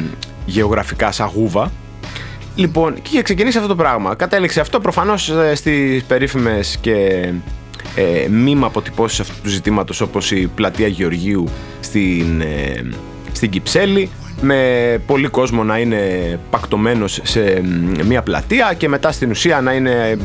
γεωγραφικά 0.46 1.12
σαγούβα. 1.12 1.72
Λοιπόν, 2.56 2.94
και 2.94 3.08
είχε 3.12 3.22
ξεκινήσει 3.22 3.56
αυτό 3.56 3.68
το 3.68 3.76
πράγμα. 3.76 4.14
Κατέληξε 4.14 4.60
αυτό 4.60 4.80
προφανώς 4.80 5.32
στις 5.54 6.04
περίφημες 6.04 6.78
και 6.80 7.28
ε, 7.94 8.28
μήμα 8.28 8.66
αποτυπώσεις 8.66 9.20
αυτού 9.20 9.42
του 9.42 9.48
ζητήματος 9.48 10.00
όπως 10.00 10.30
η 10.30 10.50
πλατεία 10.54 10.86
Γεωργίου 10.86 11.48
στην, 11.80 12.42
στην 13.32 13.50
Κυψέλη 13.50 14.10
με 14.40 14.58
πολύ 15.06 15.28
κόσμο 15.28 15.64
να 15.64 15.78
είναι 15.78 16.00
πακτωμένος 16.50 17.20
σε 17.22 17.62
μια 18.04 18.22
πλατεία 18.22 18.74
και 18.76 18.88
μετά 18.88 19.12
στην 19.12 19.30
ουσία 19.30 19.60
να 19.60 19.72
είναι 19.72 20.18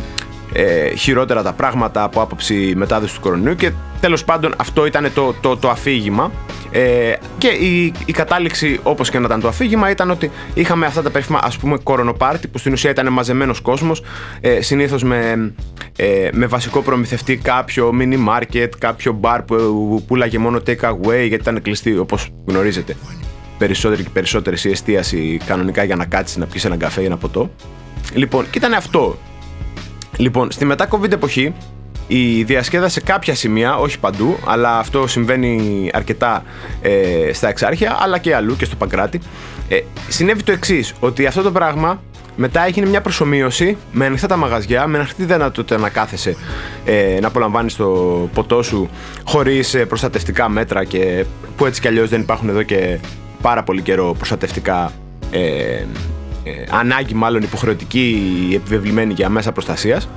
ε, 0.53 0.96
χειρότερα 0.96 1.44
τα 1.44 1.53
πράγματα 1.53 2.03
από 2.03 2.22
άποψη 2.22 2.74
μετάδοσης 2.75 3.15
του 3.15 3.22
κορονοϊού 3.22 3.56
και 3.56 3.72
τέλος 4.00 4.24
πάντων 4.24 4.53
αυτό 4.58 4.86
ήταν 4.86 5.12
το, 5.13 5.34
το, 5.41 5.58
το 5.58 5.70
αφήγημα 5.70 6.32
ε, 6.72 7.13
και 7.38 7.48
η, 7.48 7.94
η 8.06 8.12
κατάληξη 8.12 8.79
όπως 8.84 9.10
και 9.10 9.20
να 9.20 9.25
ήταν 9.25 9.39
το 9.41 9.48
αφήγημα 9.48 9.89
ήταν 9.89 10.12
ότι 10.12 10.32
είχαμε 10.53 10.86
αυτά 10.86 11.01
τα 11.01 11.10
περίφημα 11.10 11.39
ας 11.44 11.58
πούμε 11.58 11.77
κορονοπάρτι 11.84 12.48
που 12.48 12.58
στην 12.58 12.74
ουσία 12.74 12.89
ήταν 12.89 13.13
μαζεμένος 13.13 13.62
κόσμος 13.62 14.03
ε, 14.41 14.62
συνήθως 14.62 15.03
με, 15.03 15.53
ε, 15.96 16.29
με 16.32 16.46
βασικό 16.46 16.82
προμηθευτή 16.82 17.38
κάποιο 17.38 17.94
mini 18.00 18.18
market, 18.29 18.70
κάποιο 18.77 19.20
bar 19.22 19.39
που 19.48 20.03
πουλάγε 20.08 20.38
μόνο 20.38 20.62
take 20.68 20.89
away 20.89 21.27
γιατί 21.27 21.34
ήταν 21.34 21.62
κλειστή 21.62 21.98
όπως 21.98 22.29
γνωρίζετε 22.46 22.96
περισσότερη 23.58 24.03
και 24.03 24.10
περισσότερη 24.13 24.58
η 24.63 24.70
εστίαση 24.70 25.39
κανονικά 25.46 25.84
για 25.84 25.96
να 25.96 26.06
κάτσεις 26.06 26.38
να 26.38 26.46
πιεις 26.46 26.65
ένα 26.65 26.77
καφέ 26.77 27.01
ή 27.01 27.06
ένα 27.06 27.18
ποτό. 27.18 27.51
Λοιπόν, 28.13 28.50
και 28.50 28.58
ήταν 28.58 28.74
αυτό. 28.74 29.18
Λοιπόν, 30.20 30.52
στη 30.52 30.66
μετά 30.66 30.88
COVID 30.92 31.12
εποχή 31.12 31.54
η 32.08 32.44
διασκέδαση 32.44 32.94
σε 32.94 33.02
κάποια 33.02 33.36
σημεία, 33.36 33.78
όχι 33.78 34.00
παντού, 34.00 34.38
αλλά 34.46 34.78
αυτό 34.78 35.08
συμβαίνει 35.08 35.90
αρκετά 35.94 36.44
ε, 36.82 37.34
στα 37.34 37.48
εξάρχεια, 37.48 37.98
αλλά 38.00 38.18
και 38.18 38.36
αλλού 38.36 38.56
και 38.56 38.66
στο 38.66 38.76
Παγκράτη. 38.76 39.20
Ε, 39.68 39.80
συνέβη 40.08 40.44
το 40.44 40.52
εξής, 40.52 40.94
ότι 41.00 41.26
αυτό 41.26 41.42
το 41.42 41.52
πράγμα 41.52 42.02
μετά 42.36 42.66
έγινε 42.66 42.86
μια 42.88 43.02
προσωμείωση 43.02 43.78
με 43.92 44.06
ανοιχτά 44.06 44.28
τα 44.28 44.38
μαγαζιά, 44.38 44.88
με 44.88 44.98
ανοιχτή 44.98 45.24
δυνατότητα 45.24 45.78
να 45.78 45.90
κάθεσαι 45.90 46.36
ε, 46.86 47.18
να 47.22 47.28
απολαμβάνεις 47.28 47.76
το 47.76 47.86
ποτό 48.34 48.64
σου 48.64 48.90
χωρίς 49.26 49.74
ε, 49.74 49.86
προστατευτικά 49.86 50.50
μέτρα 50.50 50.84
και 50.84 51.26
που 51.58 51.66
έτσι 51.66 51.82
κι 51.82 51.88
αλλιώς 51.88 52.10
δεν 52.10 52.22
υπάρχουν 52.22 52.50
εδώ 52.50 52.64
και 52.64 53.00
πάρα 53.42 53.64
πολύ 53.64 53.82
καιρό 53.82 54.14
προστατευτικά 54.18 54.92
ε, 55.32 55.40
ε, 55.40 55.86
ανάγκη 56.70 57.13
μάλλον 57.13 57.41
υποχρεωτική 57.41 58.22
επιβεβλημένη 58.56 59.13
για 59.13 59.29
μέσα 59.29 59.51
προστασίας 59.51 60.10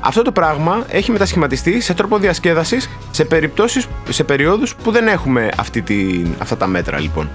αυτό 0.00 0.22
το 0.22 0.32
πράγμα 0.32 0.84
έχει 0.88 1.10
μετασχηματιστεί 1.10 1.80
σε 1.80 1.94
τρόπο 1.94 2.18
διασκέδασης 2.18 2.88
σε 3.10 3.24
περιπτώσεις, 3.24 3.88
σε 4.08 4.24
περιόδους 4.24 4.74
που 4.74 4.90
δεν 4.90 5.06
έχουμε 5.06 5.48
αυτή 5.56 5.82
τη, 5.82 6.22
αυτά 6.38 6.56
τα 6.56 6.66
μέτρα 6.66 6.98
λοιπόν. 6.98 7.28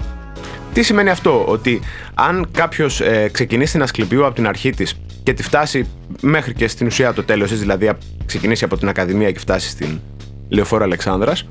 Τι 0.72 0.82
σημαίνει 0.82 1.10
αυτό, 1.10 1.44
ότι 1.44 1.80
αν 2.14 2.48
κάποιος 2.50 3.00
ε, 3.00 3.28
ξεκινήσει 3.32 3.72
την 3.72 3.82
Ασκληπίου 3.82 4.26
από 4.26 4.34
την 4.34 4.46
αρχή 4.46 4.70
της 4.70 5.00
και 5.22 5.32
τη 5.32 5.42
φτάσει 5.42 5.88
μέχρι 6.20 6.54
και 6.54 6.68
στην 6.68 6.86
ουσία 6.86 7.12
το 7.12 7.22
τέλος 7.22 7.50
της, 7.50 7.58
δηλαδή 7.58 7.90
ξεκινήσει 8.26 8.64
από 8.64 8.76
την 8.76 8.88
Ακαδημία 8.88 9.30
και 9.30 9.38
φτάσει 9.38 9.68
στην 9.68 10.00
Λεωφόρο 10.48 10.84
Αλεξάνδρας, 10.84 11.46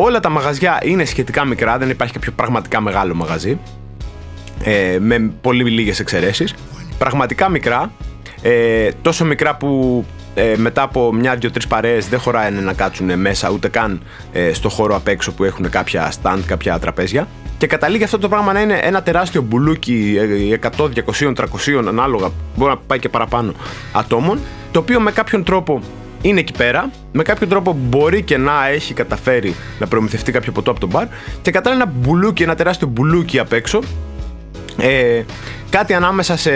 Όλα 0.00 0.20
τα 0.20 0.28
μαγαζιά 0.28 0.80
είναι 0.82 1.04
σχετικά 1.04 1.44
μικρά, 1.44 1.78
δεν 1.78 1.90
υπάρχει 1.90 2.12
κάποιο 2.12 2.32
πραγματικά 2.32 2.80
μεγάλο 2.80 3.14
μαγαζί. 3.14 3.58
Ε, 4.64 4.98
με 5.00 5.30
πολύ 5.40 5.70
λίγες 5.70 6.00
εξαιρέσεις. 6.00 6.54
Πραγματικά 6.98 7.48
μικρά. 7.48 7.92
Ε, 8.42 8.88
τόσο 9.02 9.24
μικρά 9.24 9.56
που 9.56 10.04
ε, 10.34 10.56
μετά 10.56 10.82
από 10.82 11.12
μια, 11.12 11.36
δύο, 11.36 11.50
τρεις 11.50 11.66
παρέες 11.66 12.08
δεν 12.08 12.18
χωράει 12.18 12.50
να 12.50 12.72
κάτσουν 12.72 13.18
μέσα 13.20 13.50
ούτε 13.50 13.68
καν 13.68 14.00
ε, 14.32 14.52
στο 14.52 14.68
χώρο 14.68 14.96
απ' 14.96 15.08
έξω 15.08 15.32
που 15.32 15.44
έχουν 15.44 15.70
κάποια 15.70 16.12
stand, 16.22 16.38
κάποια 16.46 16.78
τραπέζια. 16.78 17.28
Και 17.58 17.66
καταλήγει 17.66 18.04
αυτό 18.04 18.18
το 18.18 18.28
πράγμα 18.28 18.52
να 18.52 18.60
είναι 18.60 18.78
ένα 18.82 19.02
τεράστιο 19.02 19.42
μπουλούκι 19.42 20.16
100, 20.62 20.68
200, 20.78 21.34
300 21.34 21.44
ανάλογα, 21.88 22.30
μπορεί 22.56 22.70
να 22.70 22.76
πάει 22.76 22.98
και 22.98 23.08
παραπάνω 23.08 23.52
ατόμων, 23.92 24.38
το 24.70 24.78
οποίο 24.78 25.00
με 25.00 25.10
κάποιον 25.12 25.44
τρόπο 25.44 25.80
είναι 26.22 26.40
εκεί 26.40 26.52
πέρα, 26.52 26.90
με 27.12 27.22
κάποιο 27.22 27.46
τρόπο 27.46 27.76
μπορεί 27.80 28.22
και 28.22 28.36
να 28.36 28.68
έχει 28.68 28.94
καταφέρει 28.94 29.54
να 29.78 29.86
προμηθευτεί 29.86 30.32
κάποιο 30.32 30.52
ποτό 30.52 30.70
από 30.70 30.80
τον 30.80 30.88
μπαρ 30.88 31.06
και 31.42 31.50
κατά 31.50 31.70
ένα 31.70 31.86
μπουλούκι, 31.86 32.42
ένα 32.42 32.54
τεράστιο 32.54 32.88
μπουλούκι 32.88 33.38
απ' 33.38 33.52
έξω. 33.52 33.80
Ε, 34.78 35.22
κάτι 35.70 35.94
ανάμεσα 35.94 36.36
σε 36.36 36.52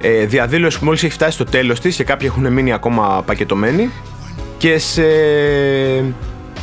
ε, 0.00 0.24
διαδήλωση 0.26 0.78
που 0.78 0.84
μόλις 0.84 1.02
έχει 1.02 1.12
φτάσει 1.12 1.32
στο 1.32 1.44
τέλος 1.44 1.80
της 1.80 1.96
και 1.96 2.04
κάποιοι 2.04 2.28
έχουν 2.30 2.52
μείνει 2.52 2.72
ακόμα 2.72 3.22
πακετωμένοι 3.26 3.90
και 4.58 4.78
σε 4.78 5.06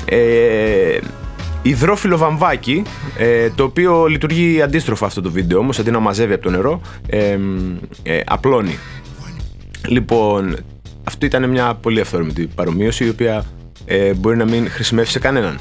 ε, 0.05 1.00
υδρόφιλο 1.62 2.17
βαμβάκι 2.17 2.84
ε, 3.17 3.50
το 3.50 3.63
οποίο 3.63 4.05
λειτουργεί 4.05 4.62
αντίστροφα 4.62 5.05
αυτό 5.05 5.22
το 5.22 5.31
βίντεο 5.31 5.60
όμως 5.60 5.79
αντί 5.79 5.91
να 5.91 6.00
μαζεύει 6.00 6.34
από 6.34 6.43
το 6.43 6.50
νερό 6.50 6.81
ε, 7.08 7.38
ε, 8.03 8.20
απλώνει 8.25 8.77
Λοιπόν, 9.88 10.58
αυτό 11.03 11.25
ήταν 11.25 11.50
μια 11.50 11.74
πολύ 11.81 12.01
αυθόρμητη 12.01 12.48
παρομοίωση 12.55 13.05
η 13.05 13.10
οποία 13.10 13.46
ε, 13.86 14.13
μπορεί 14.13 14.38
να 14.38 14.46
μην 14.46 14.70
χρησιμεύσει 14.70 15.12
σε 15.12 15.20
κανέναν. 15.20 15.60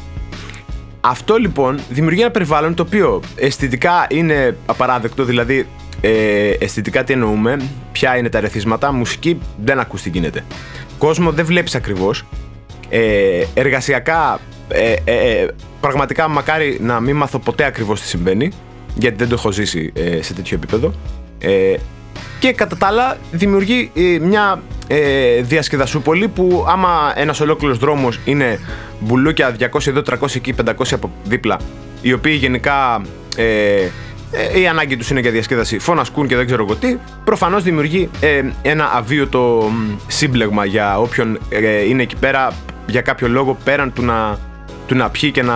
Αυτό 1.01 1.37
λοιπόν 1.37 1.81
δημιουργεί 1.91 2.21
ένα 2.21 2.31
περιβάλλον 2.31 2.75
το 2.75 2.83
οποίο 2.83 3.23
αισθητικά 3.37 4.07
είναι 4.11 4.57
απαράδεκτο, 4.67 5.25
δηλαδή 5.25 5.67
ε, 6.01 6.51
αισθητικά 6.59 7.05
τι 7.05 7.13
εννοούμε, 7.13 7.61
ποια 7.93 8.17
είναι 8.17 8.29
τα 8.29 8.41
ρεθίσματα, 8.41 8.93
μουσική 8.93 9.41
δεν 9.65 9.79
ακούς 9.79 10.03
τι 10.03 10.11
γίνεται. 10.11 10.45
Κόσμο 10.99 11.33
δεν 11.33 11.45
βλέπεις 11.45 11.75
ακριβώς, 11.75 12.25
ε, 12.89 13.45
εργασιακά 13.55 14.41
ε, 14.69 14.95
ε, 15.05 15.41
ε, 15.41 15.49
πραγματικά 15.81 16.29
μακάρι 16.29 16.79
να 16.81 17.01
μην 17.01 17.17
μάθω 17.17 17.39
ποτέ 17.39 17.65
ακριβώς 17.65 18.01
τι 18.01 18.07
συμβαίνει, 18.07 18.51
γιατί 18.95 19.17
δεν 19.17 19.29
το 19.29 19.35
έχω 19.35 19.51
ζήσει 19.51 19.93
σε 20.21 20.35
τέτοιο 20.35 20.57
επίπεδο. 20.57 20.93
και 22.39 22.53
κατά 22.53 22.77
τα 22.77 22.87
άλλα 22.87 23.17
δημιουργεί 23.33 23.91
μια 24.21 24.63
ε, 24.93 25.43
διασκεδασούπολη 25.43 26.29
που 26.29 26.65
άμα 26.69 27.13
ένας 27.15 27.41
ολόκληρος 27.41 27.79
δρόμος 27.79 28.21
είναι 28.25 28.59
μπουλούκια 29.01 29.57
200 29.73 29.87
εδώ, 29.87 30.03
300 30.21 30.35
εκεί, 30.35 30.55
500 30.65 30.73
από 30.93 31.11
δίπλα 31.25 31.59
οι 32.03 32.13
οποίοι 32.13 32.37
γενικά 32.41 33.03
ε, 33.37 33.89
ε, 34.31 34.61
η 34.61 34.67
ανάγκη 34.67 34.97
τους 34.97 35.11
είναι 35.11 35.21
για 35.21 35.31
διασκέδαση 35.31 35.79
φωνασκούν 35.79 36.27
και 36.27 36.37
δεν 36.37 36.47
ξέρω 36.47 36.65
εγώ 36.65 36.77
τι 36.77 36.97
προφανώς 37.25 37.63
δημιουργεί 37.63 38.11
ε, 38.21 38.43
ένα 38.63 38.93
αβίωτο 38.93 39.71
σύμπλεγμα 40.07 40.65
για 40.65 40.99
όποιον 40.99 41.39
ε, 41.49 41.89
είναι 41.89 42.03
εκεί 42.03 42.17
πέρα 42.17 42.53
για 42.87 43.01
κάποιο 43.01 43.29
λόγο 43.29 43.57
πέραν 43.65 43.93
του 43.93 44.03
να, 44.03 44.39
του 44.87 44.95
να 44.95 45.11
πιει 45.11 45.31
και 45.31 45.43
να 45.43 45.55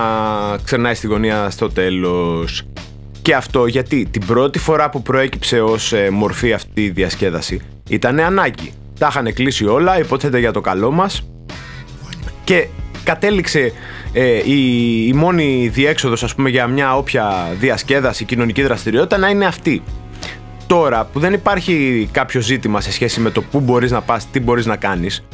ξερνάει 0.64 0.94
στη 0.94 1.06
γωνία 1.06 1.50
στο 1.50 1.70
τέλος. 1.70 2.62
Και 3.22 3.34
αυτό 3.34 3.66
γιατί 3.66 4.08
την 4.10 4.26
πρώτη 4.26 4.58
φορά 4.58 4.90
που 4.90 5.02
προέκυψε 5.02 5.60
ως 5.60 5.92
ε, 5.92 6.10
μορφή 6.10 6.52
αυτή 6.52 6.84
η 6.84 6.90
διασκέδαση 6.90 7.60
ήταν 7.88 8.20
ανάγκη 8.20 8.72
τα 8.98 9.06
είχαν 9.10 9.34
κλείσει 9.34 9.66
όλα, 9.66 9.98
υποτίθεται 9.98 10.38
για 10.38 10.52
το 10.52 10.60
καλό 10.60 10.90
μας 10.90 11.28
και 12.44 12.68
κατέληξε 13.04 13.72
ε, 14.12 14.40
η, 14.44 15.06
η 15.06 15.12
μόνη 15.12 15.70
διέξοδος 15.72 16.22
ας 16.22 16.34
πούμε 16.34 16.50
για 16.50 16.66
μια 16.66 16.96
όποια 16.96 17.54
διασκέδαση, 17.58 18.24
κοινωνική 18.24 18.62
δραστηριότητα 18.62 19.18
να 19.18 19.28
είναι 19.28 19.46
αυτή. 19.46 19.82
Τώρα 20.66 21.04
που 21.04 21.20
δεν 21.20 21.32
υπάρχει 21.32 22.08
κάποιο 22.12 22.40
ζήτημα 22.40 22.80
σε 22.80 22.92
σχέση 22.92 23.20
με 23.20 23.30
το 23.30 23.42
πού 23.42 23.60
μπορείς 23.60 23.90
να 23.90 24.00
πας, 24.00 24.30
τι 24.30 24.40
μπορείς 24.40 24.66
να 24.66 24.76
κάνεις 24.76 25.24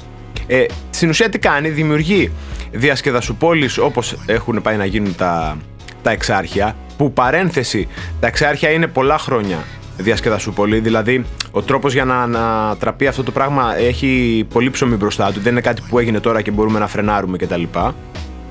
ε, 0.46 0.64
στην 0.90 1.08
ουσία 1.08 1.28
τι 1.28 1.38
κάνει, 1.38 1.68
δημιουργεί 1.68 2.32
διασκεδασουπόλεις 2.70 3.78
όπως 3.78 4.16
έχουν 4.26 4.62
πάει 4.62 4.76
να 4.76 4.84
γίνουν 4.84 5.16
τα, 5.16 5.56
τα 6.02 6.10
εξάρχεια 6.10 6.76
που 6.96 7.12
παρένθεση 7.12 7.88
τα 8.20 8.26
εξάρχεια 8.26 8.70
είναι 8.70 8.86
πολλά 8.86 9.18
χρόνια 9.18 9.64
διασκεδασού 9.96 10.52
πολύ. 10.52 10.78
Δηλαδή, 10.78 11.24
ο 11.50 11.62
τρόπος 11.62 11.92
για 11.92 12.04
να 12.04 12.22
ανατραπεί 12.22 13.06
αυτό 13.06 13.22
το 13.22 13.30
πράγμα 13.30 13.78
έχει 13.78 14.44
πολύ 14.52 14.70
ψωμί 14.70 14.96
μπροστά 14.96 15.32
του. 15.32 15.40
Δεν 15.40 15.52
είναι 15.52 15.60
κάτι 15.60 15.82
που 15.88 15.98
έγινε 15.98 16.20
τώρα 16.20 16.42
και 16.42 16.50
μπορούμε 16.50 16.78
να 16.78 16.86
φρενάρουμε 16.86 17.36
κτλ. 17.36 17.62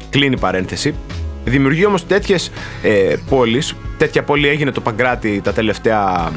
Κλείνει 0.10 0.40
παρένθεση. 0.40 0.96
Δημιουργεί 1.46 1.86
όμως 1.86 2.08
τέτοιες 2.08 2.52
ε, 2.84 3.16
πόλεις. 3.30 3.76
Τέτοια 3.98 4.24
πόλη 4.24 4.48
έγινε 4.48 4.72
το 4.72 4.82
Παγκράτη 4.82 5.42
τα 5.44 5.54
τελευταία. 5.54 6.32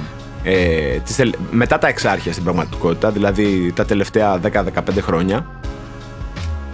Ε, 0.45 0.99
τις, 0.99 1.21
μετά 1.51 1.79
τα 1.79 1.89
εξάρχεια 1.89 2.33
στην 2.33 2.45
πραγματικότητα, 2.45 3.11
δηλαδή 3.11 3.73
τα 3.75 3.85
τελευταία 3.85 4.41
10-15 4.53 4.63
χρόνια. 5.01 5.47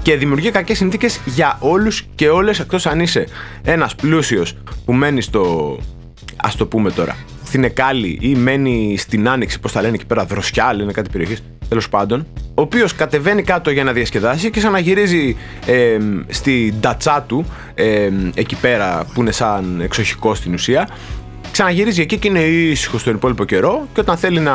Και 0.03 0.17
δημιουργεί 0.17 0.51
κακές 0.51 0.77
συνθήκες 0.77 1.21
για 1.25 1.57
όλους 1.61 2.07
και 2.15 2.29
όλες 2.29 2.61
εκτός 2.61 2.87
αν 2.87 3.01
είσαι 3.01 3.27
ένας 3.63 3.95
πλούσιος 3.95 4.57
που 4.85 4.93
μένεις 4.93 5.25
στο. 5.25 5.77
Α 6.37 6.51
το 6.57 6.67
πούμε 6.67 6.91
τώρα, 6.91 7.17
στην 7.49 7.65
Εκάλη 7.65 8.19
ή 8.21 8.35
μένει 8.35 8.97
στην 8.99 9.29
Άνοιξη, 9.29 9.61
πώς 9.61 9.73
τα 9.73 9.81
λένε 9.81 9.95
εκεί 9.95 10.07
πέρα, 10.07 10.25
δροσιά, 10.25 10.75
λένε 10.75 10.93
κάτι 10.93 11.11
περιοχής. 11.11 11.43
Τέλος 11.69 11.89
πάντων, 11.89 12.27
ο 12.55 12.63
οποίος 12.63 12.95
κατεβαίνει 12.95 13.43
κάτω 13.43 13.71
για 13.71 13.85
να 13.85 13.93
διασκεδάσει 13.93 14.51
και 14.51 14.59
ξαναγυρίζει 14.61 15.37
ε, 15.67 15.99
στη 16.29 16.75
ντατσά 16.81 17.25
του, 17.29 17.45
ε, 17.75 18.11
εκεί 18.35 18.57
πέρα 18.57 19.07
που 19.15 19.21
είναι 19.21 19.31
σαν 19.31 19.81
εξοχικό 19.81 20.35
στην 20.35 20.55
ουσία. 20.55 20.89
Ξαναγυρίζει 21.53 22.01
εκεί 22.01 22.19
και 22.19 22.29
είναι 22.29 22.41
ήσυχος 22.41 23.03
τον 23.03 23.15
υπόλοιπο 23.15 23.45
καιρό. 23.45 23.89
Και 23.93 24.01
όταν 24.01 24.17
θέλει 24.17 24.41
να 24.41 24.55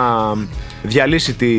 διαλύσει 0.84 1.34
τη, 1.34 1.54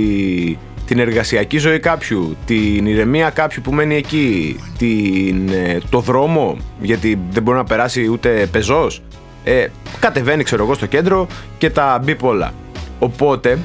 την 0.87 0.99
εργασιακή 0.99 1.59
ζωή 1.59 1.79
κάποιου, 1.79 2.37
την 2.47 2.87
ηρεμία 2.87 3.31
κάποιου 3.31 3.63
που 3.63 3.73
μένει 3.73 3.95
εκεί, 3.95 4.57
την, 4.79 5.49
ε, 5.49 5.79
το 5.91 6.01
δρόμο, 6.01 6.57
γιατί 6.81 7.19
δεν 7.31 7.43
μπορεί 7.43 7.57
να 7.57 7.65
περάσει 7.65 8.09
ούτε 8.09 8.49
πεζός, 8.53 9.03
ε, 9.45 9.67
κατεβαίνει 10.01 10.43
ξέρω 10.43 10.65
εγώ 10.65 10.75
στο 10.75 10.87
κέντρο 10.87 11.27
και 11.59 11.71
τα 11.71 12.01
μπει 12.05 12.17
όλα. 12.21 12.53
Οπότε, 12.99 13.59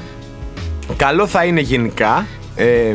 καλό 0.96 1.26
θα 1.26 1.44
είναι 1.44 1.60
γενικά 1.60 2.26
ε, 2.56 2.94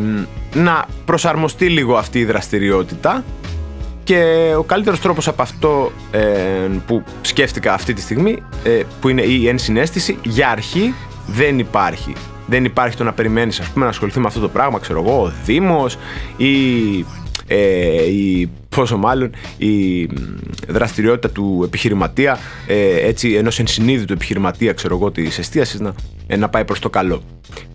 να 0.53 0.85
προσαρμοστεί 1.05 1.69
λίγο 1.69 1.95
αυτή 1.95 2.19
η 2.19 2.25
δραστηριότητα 2.25 3.23
και 4.03 4.51
ο 4.57 4.63
καλύτερος 4.63 4.99
τρόπος 4.99 5.27
από 5.27 5.41
αυτό 5.41 5.91
ε, 6.11 6.21
που 6.87 7.03
σκέφτηκα 7.21 7.73
αυτή 7.73 7.93
τη 7.93 8.01
στιγμή, 8.01 8.43
ε, 8.63 8.81
που 9.01 9.09
είναι 9.09 9.21
η 9.21 9.47
ενσυναίσθηση, 9.47 10.17
για 10.23 10.49
αρχή 10.49 10.93
δεν 11.27 11.59
υπάρχει. 11.59 12.13
Δεν 12.47 12.65
υπάρχει 12.65 12.97
το 12.97 13.03
να 13.03 13.13
περιμένεις 13.13 13.59
ας 13.59 13.67
πούμε 13.67 13.85
να 13.85 13.91
ασχοληθεί 13.91 14.19
με 14.19 14.27
αυτό 14.27 14.39
το 14.39 14.49
πράγμα, 14.49 14.79
ξέρω 14.79 15.03
εγώ, 15.05 15.21
ο 15.21 15.33
Δήμος 15.45 15.97
ή, 16.37 17.05
ε, 17.47 18.03
η, 18.03 18.49
πόσο 18.75 18.97
μάλλον 18.97 19.31
η 19.57 20.05
δραστηριότητα 20.67 21.29
του 21.29 21.61
επιχειρηματία, 21.65 22.39
ε, 22.67 23.07
έτσι 23.07 23.33
ενός 23.33 23.59
ενσυνείδητου 23.59 24.13
επιχειρηματία, 24.13 24.73
ξέρω 24.73 24.95
εγώ, 24.95 25.11
της 25.11 25.37
εστίασης 25.37 25.79
να, 25.79 25.93
ε, 26.27 26.35
να 26.35 26.49
πάει 26.49 26.65
προς 26.65 26.79
το 26.79 26.89
καλό. 26.89 27.21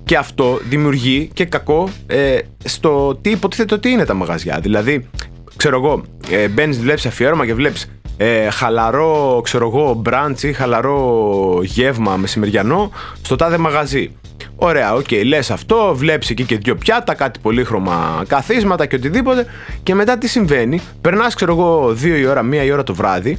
Και 0.04 0.16
αυτό 0.16 0.60
δημιουργεί 0.68 1.30
και 1.32 1.44
κακό 1.44 1.88
ε, 2.06 2.38
στο 2.64 3.18
τι 3.22 3.30
υποτίθεται 3.30 3.74
ότι 3.74 3.88
είναι 3.88 4.04
τα 4.04 4.14
μαγαζιά. 4.14 4.58
Δηλαδή, 4.62 5.08
ξέρω 5.56 5.76
εγώ, 5.76 6.02
ε, 6.30 6.48
μπαίνεις, 6.48 6.78
βλέπεις 6.78 7.08
αφιέρωμα 7.08 7.46
και 7.46 7.54
βλέπεις 7.54 7.90
ε, 8.16 8.50
χαλαρό, 8.50 9.40
ξέρω 9.44 9.66
εγώ, 9.66 9.94
μπραντς 9.94 10.42
ή 10.42 10.52
χαλαρό 10.52 11.60
γεύμα 11.62 12.16
μεσημεριανό 12.16 12.90
στο 13.22 13.36
τάδε 13.36 13.58
μαγαζί. 13.58 14.10
Ωραία, 14.56 14.94
OK, 14.94 15.06
okay, 15.10 15.22
λες 15.24 15.50
αυτό, 15.50 15.92
βλέπεις 15.94 16.30
εκεί 16.30 16.44
και 16.44 16.56
δύο 16.56 16.74
πιάτα, 16.76 17.14
κάτι 17.14 17.38
πολύχρωμα 17.42 18.24
καθίσματα 18.28 18.86
και 18.86 18.96
οτιδήποτε. 18.96 19.46
Και 19.82 19.94
μετά 19.94 20.18
τι 20.18 20.28
συμβαίνει, 20.28 20.80
περνάς 21.00 21.34
ξέρω 21.34 21.52
εγώ 21.52 21.92
δύο 21.94 22.16
η 22.16 22.26
ώρα, 22.26 22.42
μία 22.42 22.62
η 22.62 22.70
ώρα 22.70 22.82
το 22.82 22.94
βράδυ 22.94 23.38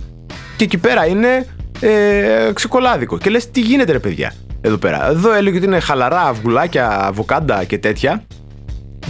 και 0.56 0.64
εκεί 0.64 0.78
πέρα 0.78 1.06
είναι 1.06 1.46
ε, 1.80 2.52
ξεκολάδικο. 2.54 3.18
Και 3.18 3.30
λες 3.30 3.52
τι 3.52 3.62
γίνεται 3.62 3.92
ρε 3.92 4.00
παιδιά 4.00 4.34
εδώ 4.62 4.78
πέρα. 4.78 5.10
Εδώ 5.10 5.34
έλεγε 5.34 5.58
ότι 5.58 5.66
είναι 5.66 5.80
χαλαρά 5.80 6.22
αυγουλάκια, 6.22 6.90
αβοκάντα 6.90 7.64
και 7.64 7.78
τέτοια. 7.78 8.24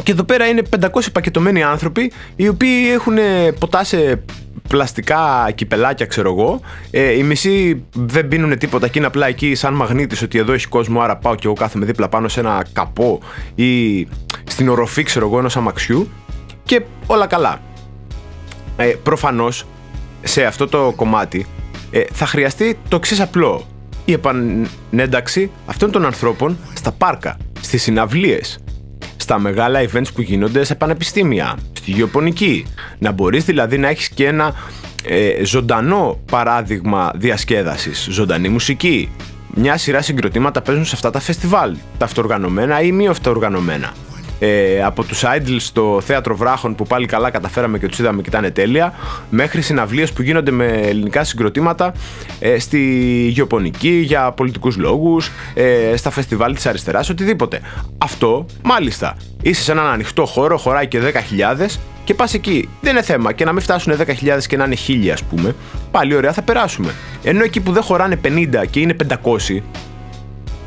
Και 0.03 0.11
εδώ 0.11 0.23
πέρα 0.23 0.47
είναι 0.47 0.61
500 0.79 0.87
πακετωμένοι 1.11 1.63
άνθρωποι 1.63 2.11
οι 2.35 2.47
οποίοι 2.47 2.89
έχουν 2.93 3.17
ποτά 3.59 3.83
σε 3.83 4.23
πλαστικά 4.69 5.51
κυπελάκια, 5.55 6.05
ξέρω 6.05 6.31
εγώ. 6.31 6.59
Ε, 6.91 7.11
οι 7.11 7.23
μισοί 7.23 7.83
δεν 7.95 8.27
πίνουν 8.27 8.57
τίποτα 8.57 8.87
και 8.87 8.97
είναι 8.97 9.07
απλά 9.07 9.27
εκεί 9.27 9.55
σαν 9.55 9.73
μαγνήτης 9.73 10.21
ότι 10.21 10.37
εδώ 10.37 10.53
έχει 10.53 10.67
κόσμο. 10.67 11.01
Άρα 11.01 11.17
πάω 11.17 11.35
και 11.35 11.41
εγώ 11.45 11.55
κάθομαι 11.55 11.85
δίπλα 11.85 12.09
πάνω 12.09 12.27
σε 12.27 12.39
ένα 12.39 12.65
καπό 12.73 13.19
ή 13.55 14.07
στην 14.43 14.69
οροφή, 14.69 15.03
ξέρω 15.03 15.27
εγώ, 15.27 15.37
ενός 15.37 15.57
αμαξιού. 15.57 16.09
Και 16.63 16.81
όλα 17.07 17.27
καλά. 17.27 17.61
Ε, 18.77 18.85
Προφανώς 19.03 19.65
σε 20.23 20.43
αυτό 20.43 20.67
το 20.67 20.93
κομμάτι 20.95 21.45
ε, 21.91 22.01
θα 22.11 22.25
χρειαστεί 22.25 22.77
το 22.87 22.95
εξής 22.95 23.19
απλό. 23.19 23.65
Η 24.05 24.11
επανένταξη 24.11 25.51
αυτών 25.65 25.91
των 25.91 26.05
ανθρώπων 26.05 26.57
στα 26.73 26.91
πάρκα, 26.91 27.37
στις 27.61 27.81
συναυλίες, 27.81 28.59
στα 29.31 29.39
μεγάλα 29.39 29.79
events 29.83 30.13
που 30.13 30.21
γίνονται 30.21 30.63
σε 30.63 30.75
πανεπιστήμια, 30.75 31.57
στη 31.73 31.91
γεωπονική. 31.91 32.65
Να 32.99 33.11
μπορείς 33.11 33.45
δηλαδή 33.45 33.77
να 33.77 33.87
έχεις 33.87 34.09
και 34.09 34.25
ένα 34.27 34.53
ε, 35.03 35.45
ζωντανό 35.45 36.19
παράδειγμα 36.31 37.11
διασκέδασης, 37.15 38.07
ζωντανή 38.09 38.49
μουσική. 38.49 39.09
Μια 39.53 39.77
σειρά 39.77 40.01
συγκροτήματα 40.01 40.61
παίζουν 40.61 40.85
σε 40.85 40.95
αυτά 40.95 41.09
τα 41.09 41.19
φεστιβάλ, 41.19 41.75
τα 41.97 42.05
αυτοργανωμένα 42.05 42.81
ή 42.81 42.91
μη 42.91 43.07
αυτοργανωμένα 43.07 43.93
ε, 44.43 44.83
από 44.83 45.03
τους 45.03 45.23
Idols 45.23 45.55
στο 45.57 46.01
Θέατρο 46.05 46.35
Βράχων 46.35 46.75
που 46.75 46.85
πάλι 46.85 47.05
καλά 47.05 47.29
καταφέραμε 47.29 47.77
και 47.77 47.87
τους 47.87 47.99
είδαμε 47.99 48.21
και 48.21 48.29
ήταν 48.29 48.53
τέλεια 48.53 48.93
μέχρι 49.29 49.61
συναυλίες 49.61 50.11
που 50.11 50.21
γίνονται 50.21 50.51
με 50.51 50.65
ελληνικά 50.65 51.23
συγκροτήματα 51.23 51.93
ε, 52.39 52.59
στη 52.59 52.79
γεωπονική 53.31 53.89
για 53.89 54.31
πολιτικούς 54.31 54.77
λόγους, 54.77 55.31
ε, 55.53 55.95
στα 55.95 56.09
φεστιβάλ 56.09 56.55
της 56.55 56.65
αριστεράς, 56.65 57.09
οτιδήποτε. 57.09 57.61
Αυτό 57.97 58.45
μάλιστα 58.63 59.17
είσαι 59.41 59.61
σε 59.61 59.71
έναν 59.71 59.85
ανοιχτό 59.85 60.25
χώρο, 60.25 60.57
χωράει 60.57 60.87
και 60.87 60.99
10.000 60.99 61.79
και 62.03 62.13
πας 62.13 62.33
εκεί. 62.33 62.69
Δεν 62.81 62.91
είναι 62.91 63.01
θέμα. 63.01 63.31
Και 63.31 63.45
να 63.45 63.51
μην 63.51 63.61
φτάσουν 63.61 63.93
10.000 63.97 64.47
και 64.47 64.57
να 64.57 64.63
είναι 64.63 64.75
1.000, 64.87 65.09
ας 65.09 65.23
πούμε. 65.23 65.55
Πάλι 65.91 66.15
ωραία, 66.15 66.33
θα 66.33 66.41
περάσουμε. 66.41 66.93
Ενώ 67.23 67.43
εκεί 67.43 67.59
που 67.59 67.71
δεν 67.71 67.83
χωράνε 67.83 68.19
50 68.23 68.65
και 68.69 68.79
είναι 68.79 68.95
500, 69.23 69.63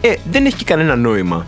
ε, 0.01 0.15
δεν 0.31 0.47
έχει 0.47 0.57
και 0.57 0.65
κανένα 0.65 0.97
νόημα. 0.97 1.47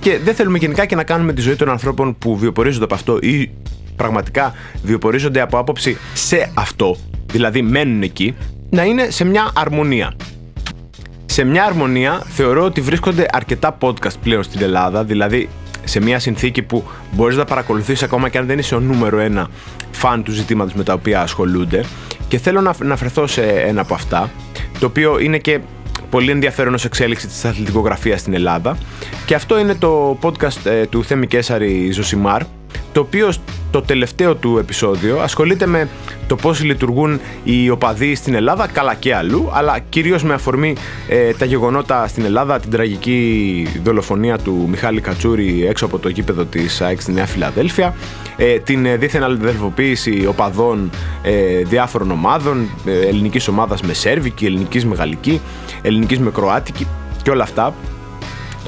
Και 0.00 0.18
δεν 0.18 0.34
θέλουμε 0.34 0.58
γενικά 0.58 0.86
και 0.86 0.94
να 0.94 1.04
κάνουμε 1.04 1.32
τη 1.32 1.40
ζωή 1.40 1.56
των 1.56 1.68
ανθρώπων 1.68 2.18
που 2.18 2.36
βιοπορίζονται 2.36 2.84
από 2.84 2.94
αυτό 2.94 3.18
ή 3.20 3.50
πραγματικά 3.96 4.54
βιοπορίζονται 4.82 5.40
από 5.40 5.58
άποψη 5.58 5.96
σε 6.14 6.50
αυτό, 6.54 6.96
δηλαδή 7.26 7.62
μένουν 7.62 8.02
εκεί, 8.02 8.34
να 8.70 8.84
είναι 8.84 9.10
σε 9.10 9.24
μια 9.24 9.50
αρμονία. 9.54 10.14
Σε 11.26 11.44
μια 11.44 11.64
αρμονία 11.64 12.22
θεωρώ 12.28 12.64
ότι 12.64 12.80
βρίσκονται 12.80 13.26
αρκετά 13.30 13.78
podcast 13.80 14.18
πλέον 14.22 14.42
στην 14.42 14.62
Ελλάδα, 14.62 15.04
δηλαδή 15.04 15.48
σε 15.84 16.00
μια 16.00 16.18
συνθήκη 16.18 16.62
που 16.62 16.84
μπορείς 17.12 17.36
να 17.36 17.44
παρακολουθείς 17.44 18.02
ακόμα 18.02 18.28
και 18.28 18.38
αν 18.38 18.46
δεν 18.46 18.58
είσαι 18.58 18.74
ο 18.74 18.80
νούμερο 18.80 19.18
ένα 19.18 19.48
φαν 19.90 20.22
του 20.22 20.32
ζητήματος 20.32 20.74
με 20.74 20.82
τα 20.82 20.92
οποία 20.92 21.20
ασχολούνται. 21.20 21.84
Και 22.28 22.38
θέλω 22.38 22.60
να 22.60 22.74
αναφερθώ 22.82 23.26
σε 23.26 23.42
ένα 23.42 23.80
από 23.80 23.94
αυτά 23.94 24.30
το 24.78 24.86
οποίο 24.86 25.18
είναι 25.18 25.38
και 25.38 25.60
πολύ 26.10 26.30
ενδιαφέρον 26.30 26.74
ως 26.74 26.84
εξέλιξη 26.84 27.26
της 27.26 27.44
αθλητικογραφίας 27.44 28.20
στην 28.20 28.34
Ελλάδα. 28.34 28.78
Και 29.26 29.34
αυτό 29.34 29.58
είναι 29.58 29.74
το 29.74 30.18
podcast 30.22 30.66
ε, 30.66 30.86
του 30.86 31.04
Θέμη 31.04 31.26
Κέσαρη 31.26 31.90
Ζωσιμάρ 31.90 32.42
το 32.98 33.04
οποίο 33.04 33.32
το 33.70 33.82
τελευταίο 33.82 34.34
του 34.34 34.58
επεισόδιο 34.58 35.18
ασχολείται 35.18 35.66
με 35.66 35.88
το 36.26 36.36
πώς 36.36 36.62
λειτουργούν 36.62 37.20
οι 37.44 37.70
οπαδοί 37.70 38.14
στην 38.14 38.34
Ελλάδα, 38.34 38.66
καλά 38.66 38.94
και 38.94 39.14
αλλού, 39.14 39.48
αλλά 39.52 39.78
κυρίως 39.78 40.22
με 40.22 40.34
αφορμή 40.34 40.76
ε, 41.08 41.32
τα 41.32 41.44
γεγονότα 41.44 42.08
στην 42.08 42.24
Ελλάδα, 42.24 42.60
την 42.60 42.70
τραγική 42.70 43.66
δολοφονία 43.82 44.38
του 44.38 44.66
Μιχάλη 44.68 45.00
Κατσούρη 45.00 45.66
έξω 45.66 45.84
από 45.84 45.98
το 45.98 46.08
γήπεδο 46.08 46.44
της 46.44 46.80
ΑΕΚ 46.80 47.00
στη 47.00 47.12
Νέα 47.12 47.26
Φιλαδέλφια, 47.26 47.94
ε, 48.36 48.58
την 48.58 48.86
ε, 48.86 48.96
δίθεν 48.96 49.22
αδελφοποίηση 49.22 50.26
οπαδών 50.26 50.90
ε, 51.22 51.62
διάφορων 51.62 52.10
ομάδων, 52.10 52.68
ε, 52.86 53.06
ελληνικής 53.06 53.48
ομάδας 53.48 53.82
με 53.82 53.92
Σέρβικη, 53.92 54.46
ελληνικής 54.46 54.84
με 54.84 54.94
Γαλλική, 54.94 55.40
ελληνικής 55.82 56.18
με 56.18 56.30
Κροάτικη 56.30 56.86
και 57.22 57.30
όλα 57.30 57.42
αυτά 57.42 57.74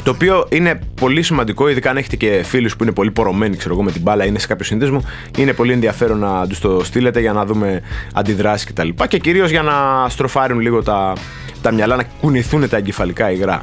το 0.02 0.10
οποίο 0.10 0.46
είναι 0.50 0.80
πολύ 1.00 1.22
σημαντικό, 1.22 1.68
ειδικά 1.68 1.90
αν 1.90 1.96
έχετε 1.96 2.16
και 2.16 2.42
φίλους 2.44 2.76
που 2.76 2.82
είναι 2.82 2.92
πολύ 2.92 3.10
πορωμένοι 3.10 3.56
ξέρω 3.56 3.74
εγώ, 3.74 3.82
με 3.82 3.92
την 3.92 4.02
μπάλα, 4.02 4.24
είναι 4.24 4.38
σε 4.38 4.46
κάποιο 4.46 4.64
σύνδεσμο. 4.64 5.02
Είναι 5.38 5.52
πολύ 5.52 5.72
ενδιαφέρον 5.72 6.18
να 6.18 6.46
τους 6.46 6.58
το 6.58 6.84
στείλετε 6.84 7.20
για 7.20 7.32
να 7.32 7.44
δούμε 7.44 7.82
αντιδράσεις 8.12 8.66
κτλ. 8.66 8.88
Και, 8.88 9.06
και 9.06 9.18
κυρίως 9.18 9.50
για 9.50 9.62
να 9.62 10.08
στροφάρουν 10.08 10.60
λίγο 10.60 10.82
τα, 10.82 11.12
τα 11.62 11.72
μυαλά, 11.72 11.96
να 11.96 12.02
κουνηθούν 12.20 12.68
τα 12.68 12.76
εγκεφαλικά 12.76 13.30
υγρά. 13.30 13.62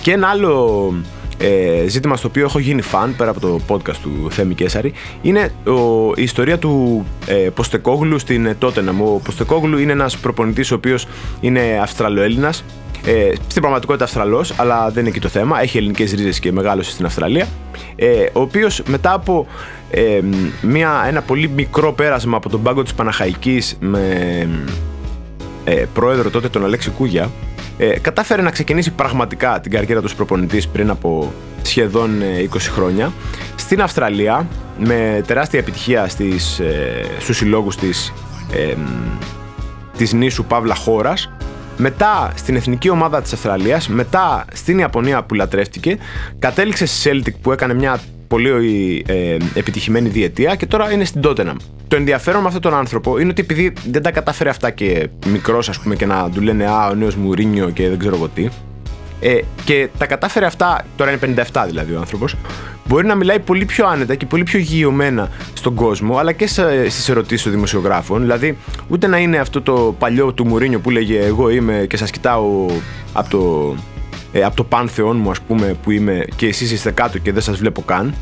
Και 0.00 0.12
ένα 0.12 0.28
άλλο 0.28 0.94
ε, 1.38 1.88
ζήτημα 1.88 2.16
στο 2.16 2.28
οποίο 2.28 2.44
έχω 2.44 2.58
γίνει 2.58 2.82
φαν 2.82 3.14
πέρα 3.16 3.30
από 3.30 3.40
το 3.40 3.60
podcast 3.68 3.96
του 4.02 4.26
Θέμη 4.30 4.54
Κέσαρη 4.54 4.92
είναι 5.22 5.50
ο, 5.66 6.12
η 6.16 6.22
ιστορία 6.22 6.58
του 6.58 7.04
ε, 7.26 7.34
Ποστεκόγλου 7.34 8.18
στην 8.18 8.56
Τότεναμ. 8.58 9.02
Ο 9.02 9.20
Ποστεκόγλου 9.24 9.78
είναι 9.78 9.92
ένας 9.92 10.18
προπονητής 10.18 10.70
ο 10.70 10.74
οποίος 10.74 11.06
είναι 11.40 11.78
Αυστραλοέλληνας 11.82 12.64
ε, 13.08 13.32
στην 13.48 13.60
πραγματικότητα 13.60 14.04
Αυστραλός, 14.04 14.54
αλλά 14.56 14.90
δεν 14.90 15.00
είναι 15.00 15.08
εκεί 15.08 15.20
το 15.20 15.28
θέμα. 15.28 15.62
Έχει 15.62 15.78
ελληνικές 15.78 16.12
ρίζες 16.12 16.40
και 16.40 16.52
μεγάλωσε 16.52 16.90
στην 16.90 17.04
Αυστραλία. 17.04 17.46
Ε, 17.96 18.26
ο 18.32 18.40
οποίος 18.40 18.82
μετά 18.86 19.12
από 19.12 19.46
ε, 19.90 20.20
μια, 20.62 21.04
ένα 21.06 21.22
πολύ 21.22 21.48
μικρό 21.48 21.92
πέρασμα 21.92 22.36
από 22.36 22.48
τον 22.48 22.62
πάγκο 22.62 22.82
της 22.82 22.94
Παναχαϊκής 22.94 23.76
με 23.80 24.48
ε, 25.64 25.84
πρόεδρο 25.92 26.30
τότε 26.30 26.48
τον 26.48 26.64
Αλέξη 26.64 26.90
Κούγια, 26.90 27.30
ε, 27.78 27.98
κατάφερε 27.98 28.42
να 28.42 28.50
ξεκινήσει 28.50 28.90
πραγματικά 28.90 29.60
την 29.60 29.70
καριέρα 29.70 30.02
του 30.02 30.14
προπονητής 30.16 30.68
πριν 30.68 30.90
από 30.90 31.32
σχεδόν 31.62 32.10
20 32.52 32.54
ε, 32.54 32.58
χρόνια 32.58 33.12
στην 33.56 33.82
Αυστραλία 33.82 34.46
με 34.78 35.22
τεράστια 35.26 35.58
επιτυχία 35.58 36.08
στις, 36.08 36.58
ε, 36.58 37.04
στους 37.18 37.36
συλλόγους 37.36 37.76
της, 37.76 38.12
ε, 38.52 38.74
της 39.96 40.12
νήσου 40.12 40.44
Παύλα 40.44 40.74
Χώρας 40.74 41.30
μετά 41.78 42.32
στην 42.34 42.56
εθνική 42.56 42.90
ομάδα 42.90 43.22
της 43.22 43.32
Αυστραλίας, 43.32 43.88
μετά 43.88 44.44
στην 44.52 44.78
Ιαπωνία 44.78 45.22
που 45.22 45.34
λατρεύτηκε, 45.34 45.98
κατέληξε 46.38 46.86
στη 46.86 47.10
Celtic 47.10 47.34
που 47.42 47.52
έκανε 47.52 47.74
μια 47.74 48.00
πολύ 48.28 49.04
ε, 49.08 49.36
επιτυχημένη 49.54 50.08
διετία 50.08 50.54
και 50.54 50.66
τώρα 50.66 50.92
είναι 50.92 51.04
στην 51.04 51.20
Tottenham. 51.24 51.56
Το 51.88 51.96
ενδιαφέρον 51.96 52.40
με 52.40 52.46
αυτόν 52.46 52.62
τον 52.62 52.74
άνθρωπο 52.74 53.18
είναι 53.18 53.30
ότι 53.30 53.40
επειδή 53.40 53.72
δεν 53.90 54.02
τα 54.02 54.10
κατάφερε 54.10 54.48
αυτά 54.48 54.70
και 54.70 55.08
μικρός 55.26 55.68
ας 55.68 55.78
πούμε 55.78 55.96
και 55.96 56.06
να 56.06 56.30
του 56.30 56.40
λένε 56.40 56.66
«Α, 56.66 56.88
ο 56.88 56.94
νέος 56.94 57.14
Μουρίνιο» 57.14 57.70
και 57.70 57.88
δεν 57.88 57.98
ξέρω 57.98 58.14
εγώ 58.14 58.28
τι, 58.28 58.48
ε, 59.20 59.38
και 59.64 59.88
τα 59.98 60.06
κατάφερε 60.06 60.46
αυτά, 60.46 60.84
τώρα 60.96 61.10
είναι 61.10 61.44
57 61.52 61.64
δηλαδή 61.66 61.94
ο 61.94 61.98
άνθρωπος, 61.98 62.36
μπορεί 62.86 63.06
να 63.06 63.14
μιλάει 63.14 63.38
πολύ 63.38 63.64
πιο 63.64 63.86
άνετα 63.86 64.14
και 64.14 64.26
πολύ 64.26 64.42
πιο 64.42 64.58
γειωμένα 64.58 65.28
στον 65.52 65.74
κόσμο, 65.74 66.16
αλλά 66.16 66.32
και 66.32 66.46
στις 66.88 67.08
ερωτήσεις 67.08 67.42
των 67.42 67.52
δημοσιογράφων. 67.52 68.20
Δηλαδή, 68.20 68.56
ούτε 68.88 69.06
να 69.06 69.18
είναι 69.18 69.38
αυτό 69.38 69.62
το 69.62 69.94
παλιό 69.98 70.32
του 70.32 70.46
Μουρίνιο 70.46 70.80
που 70.80 70.90
λέγε 70.90 71.20
Εγώ 71.20 71.50
είμαι 71.50 71.86
και 71.88 71.96
σας 71.96 72.10
κοιτάω 72.10 72.66
από 73.12 73.30
το, 73.30 73.74
ε, 74.32 74.42
από 74.42 74.56
το 74.56 74.64
πάνθεόν 74.64 75.16
μου, 75.16 75.30
ας 75.30 75.40
πούμε, 75.40 75.76
που 75.82 75.90
είμαι 75.90 76.24
και 76.36 76.46
εσείς 76.46 76.72
είστε 76.72 76.90
κάτω 76.90 77.18
και 77.18 77.32
δεν 77.32 77.42
σας 77.42 77.58
βλέπω 77.58 77.82
καν. 77.82 78.14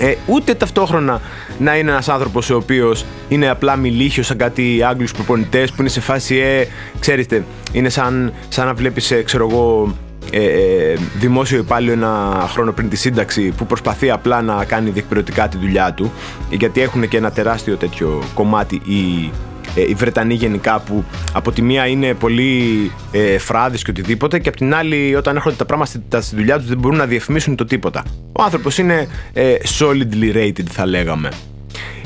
Ε, 0.00 0.14
ούτε 0.26 0.54
ταυτόχρονα 0.54 1.20
να 1.58 1.76
είναι 1.76 1.90
ένας 1.90 2.08
άνθρωπος 2.08 2.50
ο 2.50 2.56
οποίος 2.56 3.04
είναι 3.28 3.48
απλά 3.48 3.76
μιλήχιος 3.76 4.26
σαν 4.26 4.36
κάτι 4.36 4.82
Άγγλους 4.82 5.12
προπονητές 5.12 5.70
που 5.70 5.80
είναι 5.80 5.88
σε 5.88 6.00
φάση, 6.00 6.36
ε, 6.36 6.66
ξέρετε, 6.98 7.44
είναι 7.72 7.88
σαν, 7.88 8.32
σαν 8.48 8.66
να 8.66 8.74
βλέπεις, 8.74 9.10
ε, 9.10 9.22
ξέρω 9.22 9.48
εγώ, 9.50 9.94
ε, 10.30 10.44
ε, 10.44 10.96
δημόσιο 11.18 11.58
υπάλληλο 11.58 11.92
ένα 11.92 12.44
χρόνο 12.52 12.72
πριν 12.72 12.88
τη 12.88 12.96
σύνταξη 12.96 13.52
που 13.56 13.66
προσπαθεί 13.66 14.10
απλά 14.10 14.42
να 14.42 14.64
κάνει 14.64 14.90
διεκπαιρεωτικά 14.90 15.48
τη 15.48 15.56
δουλειά 15.56 15.92
του 15.94 16.12
γιατί 16.50 16.80
έχουν 16.80 17.08
και 17.08 17.16
ένα 17.16 17.30
τεράστιο 17.30 17.76
τέτοιο 17.76 18.22
κομμάτι 18.34 18.74
οι, 18.74 19.30
ε, 19.74 19.80
οι 19.80 19.94
Βρετανοί 19.94 20.34
γενικά 20.34 20.80
που 20.80 21.04
από 21.32 21.52
τη 21.52 21.62
μία 21.62 21.86
είναι 21.86 22.14
πολύ 22.14 22.90
ε, 23.12 23.38
φράδες 23.38 23.82
και 23.82 23.90
οτιδήποτε 23.90 24.38
και 24.38 24.48
από 24.48 24.58
την 24.58 24.74
άλλη 24.74 25.14
όταν 25.14 25.36
έρχονται 25.36 25.56
τα 25.56 25.64
πράγματα 25.64 26.20
στη 26.20 26.36
δουλειά 26.36 26.58
τους 26.58 26.68
δεν 26.68 26.78
μπορούν 26.78 26.98
να 26.98 27.06
διαφημίσουν 27.06 27.56
το 27.56 27.64
τίποτα. 27.64 28.04
Ο 28.32 28.42
άνθρωπος 28.42 28.78
είναι 28.78 29.08
ε, 29.32 29.54
solidly 29.78 30.36
rated 30.36 30.66
θα 30.70 30.86
λέγαμε. 30.86 31.28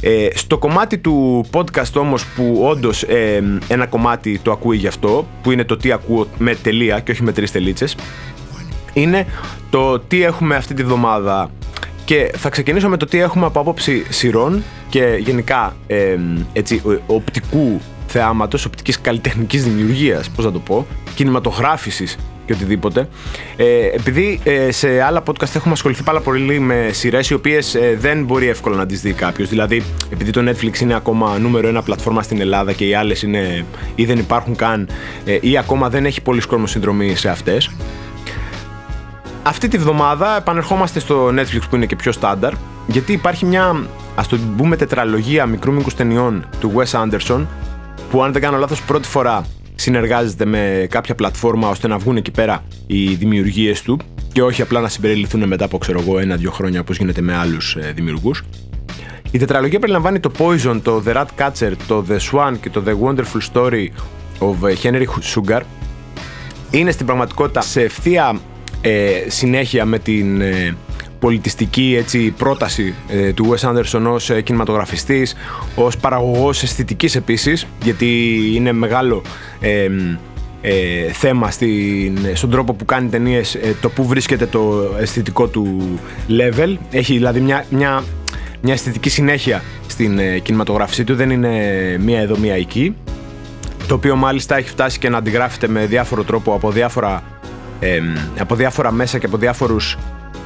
Ε, 0.07 0.29
στο 0.35 0.59
κομμάτι 0.59 0.99
του 0.99 1.45
podcast 1.53 1.93
όμως 1.95 2.27
που 2.27 2.61
όντως 2.63 3.03
ε, 3.03 3.43
ένα 3.69 3.87
κομμάτι 3.87 4.41
το 4.43 4.53
ακούει 4.53 4.77
γι' 4.77 4.87
αυτό, 4.87 5.27
που 5.43 5.51
είναι 5.51 5.65
το 5.65 5.77
τι 5.77 5.93
ακούω 5.93 6.27
με 6.39 6.55
τελεία 6.55 7.01
και 7.01 7.11
όχι 7.11 7.23
με 7.23 7.33
τρεις 7.33 7.51
τελίτσες, 7.53 7.97
είναι 8.93 9.27
το 9.71 9.99
τι 9.99 10.23
έχουμε 10.23 10.57
αυτή 10.57 10.75
τη 10.75 10.83
βδομάδα. 10.83 11.51
Και 12.05 12.31
θα 12.37 12.49
ξεκινήσω 12.49 12.89
με 12.89 12.97
το 12.97 13.07
τι 13.07 13.19
έχουμε 13.19 13.47
από 13.47 13.61
άποψη 13.61 14.07
σειρών 14.09 14.63
και 14.89 15.17
γενικά 15.21 15.77
ε, 15.87 16.17
έτσι, 16.53 16.83
οπτικού 17.07 17.81
θεάματος, 18.07 18.65
οπτικής 18.65 19.01
καλλιτεχνικής 19.01 19.65
δημιουργίας, 19.65 20.31
πώς 20.31 20.45
να 20.45 20.53
το 20.53 20.59
πω, 20.59 20.87
κινηματογράφησης 21.15 22.17
και 22.47 22.53
οτιδήποτε. 22.53 23.09
Ε, 23.57 23.87
επειδή 23.95 24.41
ε, 24.45 24.71
σε 24.71 25.03
άλλα 25.03 25.23
podcast 25.27 25.55
έχουμε 25.55 25.73
ασχοληθεί 25.73 26.03
πάρα 26.03 26.21
πολύ 26.21 26.59
με 26.59 26.89
σειρές 26.93 27.31
οι 27.31 27.35
οποίες 27.35 27.75
ε, 27.75 27.97
δεν 28.01 28.25
μπορεί 28.25 28.49
εύκολα 28.49 28.77
να 28.77 28.87
τις 28.87 29.01
δει 29.01 29.13
κάποιος. 29.13 29.49
Δηλαδή, 29.49 29.83
επειδή 30.13 30.31
το 30.31 30.51
Netflix 30.51 30.81
είναι 30.81 30.95
ακόμα 30.95 31.39
νούμερο 31.39 31.69
ένα 31.69 31.83
πλατφόρμα 31.83 32.23
στην 32.23 32.41
Ελλάδα 32.41 32.73
και 32.73 32.87
οι 32.87 32.95
άλλες 32.95 33.23
είναι 33.23 33.65
ή 33.95 34.05
δεν 34.05 34.19
υπάρχουν 34.19 34.57
καν 34.57 34.89
ε, 35.25 35.39
ή 35.41 35.59
ακόμα 35.59 35.89
δεν 35.89 36.05
έχει 36.05 36.23
πολλοί 36.23 36.41
κόσμο 36.41 36.67
συνδρομή 36.67 37.15
σε 37.15 37.29
αυτές. 37.29 37.71
Αυτή 39.47 39.69
τη 39.69 39.79
βδομάδα 39.79 40.37
επανερχόμαστε 40.37 41.01
στο 41.01 41.29
Netflix 41.29 41.61
που 41.71 41.77
είναι 41.77 41.87
και 41.87 41.97
πιο 41.97 42.13
στάνταρ, 42.13 42.53
γιατί 42.87 43.13
υπάρχει 43.13 43.47
μια, 43.47 43.87
ας 44.15 44.29
το 44.29 44.39
πούμε, 44.57 44.77
τετραλογία 44.77 45.47
μικρού 45.47 45.73
μήκους 45.73 45.95
ταινιών 45.95 46.45
του 46.61 46.73
Wes 46.77 47.03
Anderson, 47.03 47.47
που 48.11 48.23
αν 48.23 48.33
δεν 48.33 48.43
κάνω 48.43 48.57
λάθος, 48.57 48.83
πρώτη 48.83 49.09
φορά 49.09 49.47
συνεργάζεται 49.75 50.45
με 50.45 50.87
κάποια 50.91 51.15
πλατφόρμα 51.15 51.69
ώστε 51.69 51.89
να 51.89 51.99
βγουν 51.99 52.17
εκεί 52.17 52.31
πέρα 52.31 52.65
οι 52.87 53.15
δημιουργίες 53.15 53.83
του 53.83 53.99
και 54.33 54.43
όχι 54.43 54.63
απλά 54.63 54.81
να 54.81 54.89
συμπεριληφθούν 54.89 55.47
μετά 55.47 55.65
από 55.65 55.79
ξέρω 55.79 56.01
εγώ 56.01 56.19
ένα-δύο 56.19 56.51
χρόνια 56.51 56.81
όπως 56.81 56.97
γίνεται 56.97 57.21
με 57.21 57.37
άλλους 57.37 57.77
ε, 57.77 57.93
δημιουργούς. 57.95 58.43
Η 59.31 59.39
τετραλογία 59.39 59.79
περιλαμβάνει 59.79 60.21
το 60.21 60.31
Poison, 60.39 60.81
το 60.83 61.03
The 61.07 61.15
Rat 61.15 61.27
Catcher, 61.39 61.73
το 61.87 62.05
The 62.09 62.19
Swan 62.31 62.55
και 62.61 62.71
το 62.71 62.83
The 62.87 63.07
Wonderful 63.07 63.53
Story 63.53 63.87
of 64.39 64.69
ε, 64.69 64.75
Henry 64.83 65.05
Sugar. 65.35 65.61
Είναι 66.71 66.91
στην 66.91 67.07
πραγματικότητα 67.07 67.61
σε 67.61 67.83
ευθεία 67.83 68.41
ε, 68.85 69.25
συνέχεια 69.29 69.85
με 69.85 69.99
την 69.99 70.41
ε, 70.41 70.77
πολιτιστική 71.19 71.97
έτσι, 71.99 72.31
πρόταση 72.39 72.95
ε, 73.09 73.33
του 73.33 73.55
Wes 73.55 73.69
Anderson 73.69 74.03
ως 74.07 74.31
ε, 74.31 74.41
κινηματογραφιστής, 74.41 75.37
ως 75.75 75.97
παραγωγός 75.97 76.63
αισθητικής 76.63 77.17
επίσης, 77.17 77.67
γιατί 77.83 78.41
είναι 78.55 78.73
μεγάλο 78.73 79.23
ε, 79.61 79.89
θέμα 81.13 81.51
στην, 81.51 82.19
στον 82.33 82.51
τρόπο 82.51 82.75
που 82.75 82.85
κάνει 82.85 83.09
ταινίες, 83.09 83.59
το 83.81 83.91
που 83.91 84.07
βρίσκεται 84.07 84.47
το 84.47 84.95
αισθητικό 85.01 85.47
του 85.47 85.99
level. 86.29 86.77
Έχει 86.91 87.13
δηλαδή 87.15 87.41
μια, 87.41 87.65
μια, 87.71 88.05
μια 88.63 88.73
αισθητική 88.73 89.09
συνέχεια 89.09 89.63
στην 89.87 90.21
κινηματογράφησή 90.43 91.05
του, 91.05 91.15
δεν 91.15 91.31
είναι 91.31 91.51
μία 92.01 92.21
εδώ 92.21 92.39
μία 92.39 92.55
εκεί. 92.55 92.97
Το 93.89 93.95
οποίο 93.95 94.17
μάλιστα 94.17 94.57
έχει 94.57 94.69
φτάσει 94.69 94.99
και 94.99 95.09
να 95.09 95.19
αντιγράφεται 95.19 95.69
με 95.69 95.87
διάφορο 95.87 96.25
τρόπο 96.25 96.55
από 96.55 96.71
διάφορα, 96.71 97.23
από 98.39 98.55
διάφορα 98.55 98.93
μέσα 98.93 99.19
και 99.19 99.27
από 99.27 99.37
διάφορους 99.37 99.99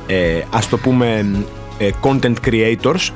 ε, 0.06 0.40
ας 0.50 0.68
το 0.68 0.78
πούμε 0.78 1.26
ε, 1.78 1.90
content 2.02 2.34
creators 2.46 3.10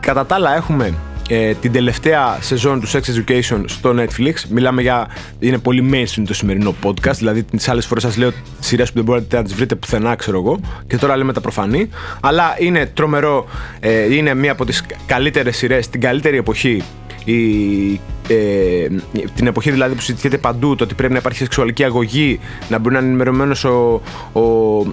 κατά 0.00 0.26
τα 0.26 0.34
άλλα 0.34 0.56
έχουμε 0.56 0.94
ε, 1.32 1.54
την 1.54 1.72
τελευταία 1.72 2.38
σεζόν 2.40 2.80
του 2.80 2.88
Sex 2.88 3.00
Education 3.00 3.62
στο 3.64 3.94
Netflix. 3.98 4.34
Μιλάμε 4.48 4.82
για. 4.82 5.08
είναι 5.38 5.58
πολύ 5.58 5.90
mainstream 5.92 6.22
το 6.26 6.34
σημερινό 6.34 6.74
podcast. 6.82 7.14
Δηλαδή, 7.14 7.42
τις 7.42 7.68
άλλες 7.68 7.86
φορές 7.86 8.02
σας 8.02 8.16
λέω 8.16 8.32
σειρές 8.60 8.88
που 8.88 8.94
δεν 8.94 9.04
μπορείτε 9.04 9.36
να 9.36 9.42
τις 9.42 9.54
βρείτε 9.54 9.74
πουθενά, 9.74 10.14
ξέρω 10.14 10.38
εγώ. 10.38 10.60
Και 10.86 10.96
τώρα 10.96 11.16
λέμε 11.16 11.32
τα 11.32 11.40
προφανή. 11.40 11.88
Αλλά 12.20 12.56
είναι 12.58 12.86
τρομερό. 12.86 13.48
Ε, 13.80 14.14
είναι 14.14 14.34
μία 14.34 14.52
από 14.52 14.64
τις 14.64 14.84
καλύτερες 15.06 15.56
σειρές, 15.56 15.88
την 15.88 16.00
καλύτερη 16.00 16.36
εποχή 16.36 16.82
η, 17.24 18.00
ε, 18.30 18.88
την 19.34 19.46
εποχή 19.46 19.70
δηλαδή 19.70 19.94
που 19.94 20.00
συζητιέται 20.00 20.38
παντού 20.38 20.74
το 20.74 20.84
ότι 20.84 20.94
πρέπει 20.94 21.12
να 21.12 21.18
υπάρχει 21.18 21.38
σεξουαλική 21.38 21.84
αγωγή, 21.84 22.40
να 22.68 22.78
μπορεί 22.78 22.94
να 22.94 23.00
είναι 23.00 23.08
ενημερωμένος 23.08 23.64
ο, 23.64 24.00
ο, 24.32 24.40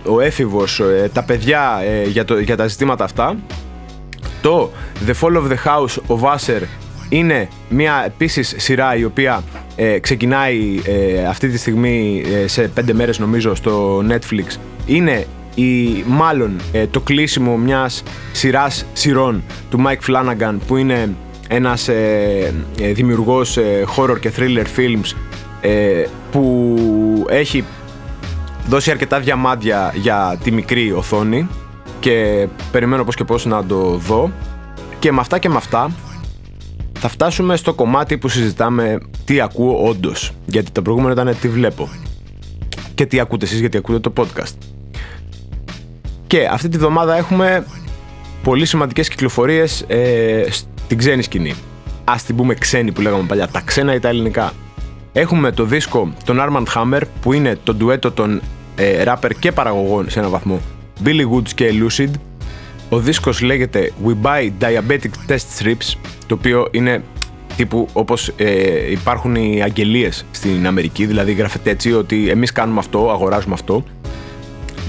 ο 0.06 0.20
έφηβος, 0.22 0.80
ε, 0.80 1.10
τα 1.14 1.24
παιδιά 1.24 1.82
ε, 1.84 2.08
για, 2.08 2.26
το, 2.26 2.40
για 2.40 2.56
τα 2.58 2.68
ζητήματα 2.68 3.04
αυτά. 3.04 3.36
Το 4.42 4.72
The 5.08 5.14
Fall 5.22 5.38
of 5.38 5.44
the 5.44 5.58
House 5.66 6.16
of 6.18 6.36
Usher 6.36 6.62
είναι 7.10 7.48
μια 7.70 8.04
επίσης 8.06 8.54
σειρά 8.58 8.96
η 8.96 9.04
οποία 9.04 9.44
ε, 9.76 10.00
ξεκινάει 10.00 10.80
αυτή 11.30 11.50
τη 11.50 11.58
στιγμή 11.58 12.24
σε 12.46 12.62
πέντε 12.62 12.94
μέρες 12.94 13.20
νομίζω 13.20 13.56
στο 13.56 14.04
Netflix. 14.10 14.58
Είναι 14.86 15.26
η, 15.56 16.04
μάλλον 16.06 16.62
το 16.92 17.00
κλείσιμο 17.00 17.58
μιας 17.58 18.04
σειράς 18.32 18.86
σειρών 18.94 19.44
του 19.70 19.84
Mike 19.86 20.12
Flanagan 20.12 20.56
που 20.68 20.78
είναι 20.78 21.16
ένας 21.48 21.88
ε, 21.88 22.54
ε, 22.80 22.92
δημιουργός 22.92 23.58
ε, 23.58 23.86
horror 23.96 24.20
και 24.20 24.32
thriller 24.38 24.66
films 24.76 25.16
ε, 25.62 26.06
που 26.32 27.26
έχει 27.30 27.64
δώσει 28.68 28.92
αρκετά 28.92 29.20
διαμάντια 29.20 29.94
για 29.96 30.40
τη 30.44 30.52
μικρή 30.52 30.92
οθόνη 30.92 31.48
και 32.00 32.48
περιμένω 32.72 33.04
πώς 33.04 33.16
και 33.16 33.24
πώς 33.24 33.46
να 33.46 33.66
το 33.66 33.96
δω 33.96 34.32
και 35.00 35.12
με 35.12 35.20
αυτά 35.20 35.40
και 35.40 35.50
με 35.50 35.56
αυτά 35.56 35.92
θα 37.00 37.08
φτάσουμε 37.08 37.56
στο 37.56 37.74
κομμάτι 37.74 38.18
που 38.18 38.28
συζητάμε 38.28 38.98
τι 39.26 39.42
ακούω 39.42 39.88
όντως. 39.88 40.32
Γιατί 40.46 40.72
το 40.72 40.82
προηγούμενο 40.82 41.14
ήταν 41.14 41.38
τι 41.42 41.50
βλέπω. 41.50 41.90
Και 42.96 43.06
τι 43.06 43.20
ακούτε 43.20 43.46
εσείς 43.46 43.60
γιατί 43.60 43.78
ακούτε 43.78 44.00
το 44.00 44.14
podcast. 44.18 44.54
Και 46.28 46.48
αυτή 46.52 46.70
τη 46.70 46.78
βδομάδα 46.78 47.18
έχουμε 47.18 47.66
πολύ 48.44 48.66
σημαντικές 48.66 49.10
κυκλοφορίες 49.10 49.86
ε, 49.88 50.46
την 50.88 50.98
ξένη 50.98 51.22
σκηνή. 51.22 51.54
Α 52.04 52.16
την 52.26 52.36
πούμε 52.36 52.54
ξένη 52.54 52.92
που 52.92 53.02
λέγαμε 53.02 53.24
παλιά, 53.28 53.48
τα 53.48 53.62
ξένα 53.66 53.94
ή 53.94 54.00
τα 54.00 54.08
ελληνικά. 54.08 54.54
Έχουμε 55.14 55.52
το 55.52 55.64
δίσκο 55.64 56.14
των 56.26 56.38
Armand 56.40 56.66
Hammer 56.76 57.02
που 57.22 57.34
είναι 57.34 57.58
το 57.64 57.74
ντουέτο 57.74 58.12
των 58.12 58.42
ε, 58.76 59.04
rapper 59.06 59.32
και 59.40 59.52
παραγωγών 59.52 60.10
σε 60.10 60.20
έναν 60.20 60.32
βαθμό 60.32 60.62
Billy 61.06 61.30
Woods 61.34 61.50
και 61.56 61.72
Lucid. 61.82 62.12
Ο 62.90 63.00
δίσκος 63.00 63.42
λέγεται 63.42 63.92
We 64.06 64.14
Buy 64.22 64.52
Diabetic 64.62 65.32
Test 65.32 65.60
Strips 65.60 65.98
το 66.26 66.34
οποίο 66.34 66.68
είναι 66.72 67.04
τύπου 67.56 67.88
όπως 67.94 68.34
ε, 68.38 68.92
υπάρχουν 68.92 69.36
οι 69.36 69.62
αγγελίες 69.64 70.26
στην 70.32 70.68
Αμερική 70.68 71.06
δηλαδή 71.06 71.34
γράφεται 71.34 71.70
έτσι 71.70 71.94
ότι 71.94 72.30
εμείς 72.30 72.52
κάνουμε 72.52 72.80
αυτό, 72.80 73.12
αγοράζουμε 73.12 73.54
αυτό 73.54 73.84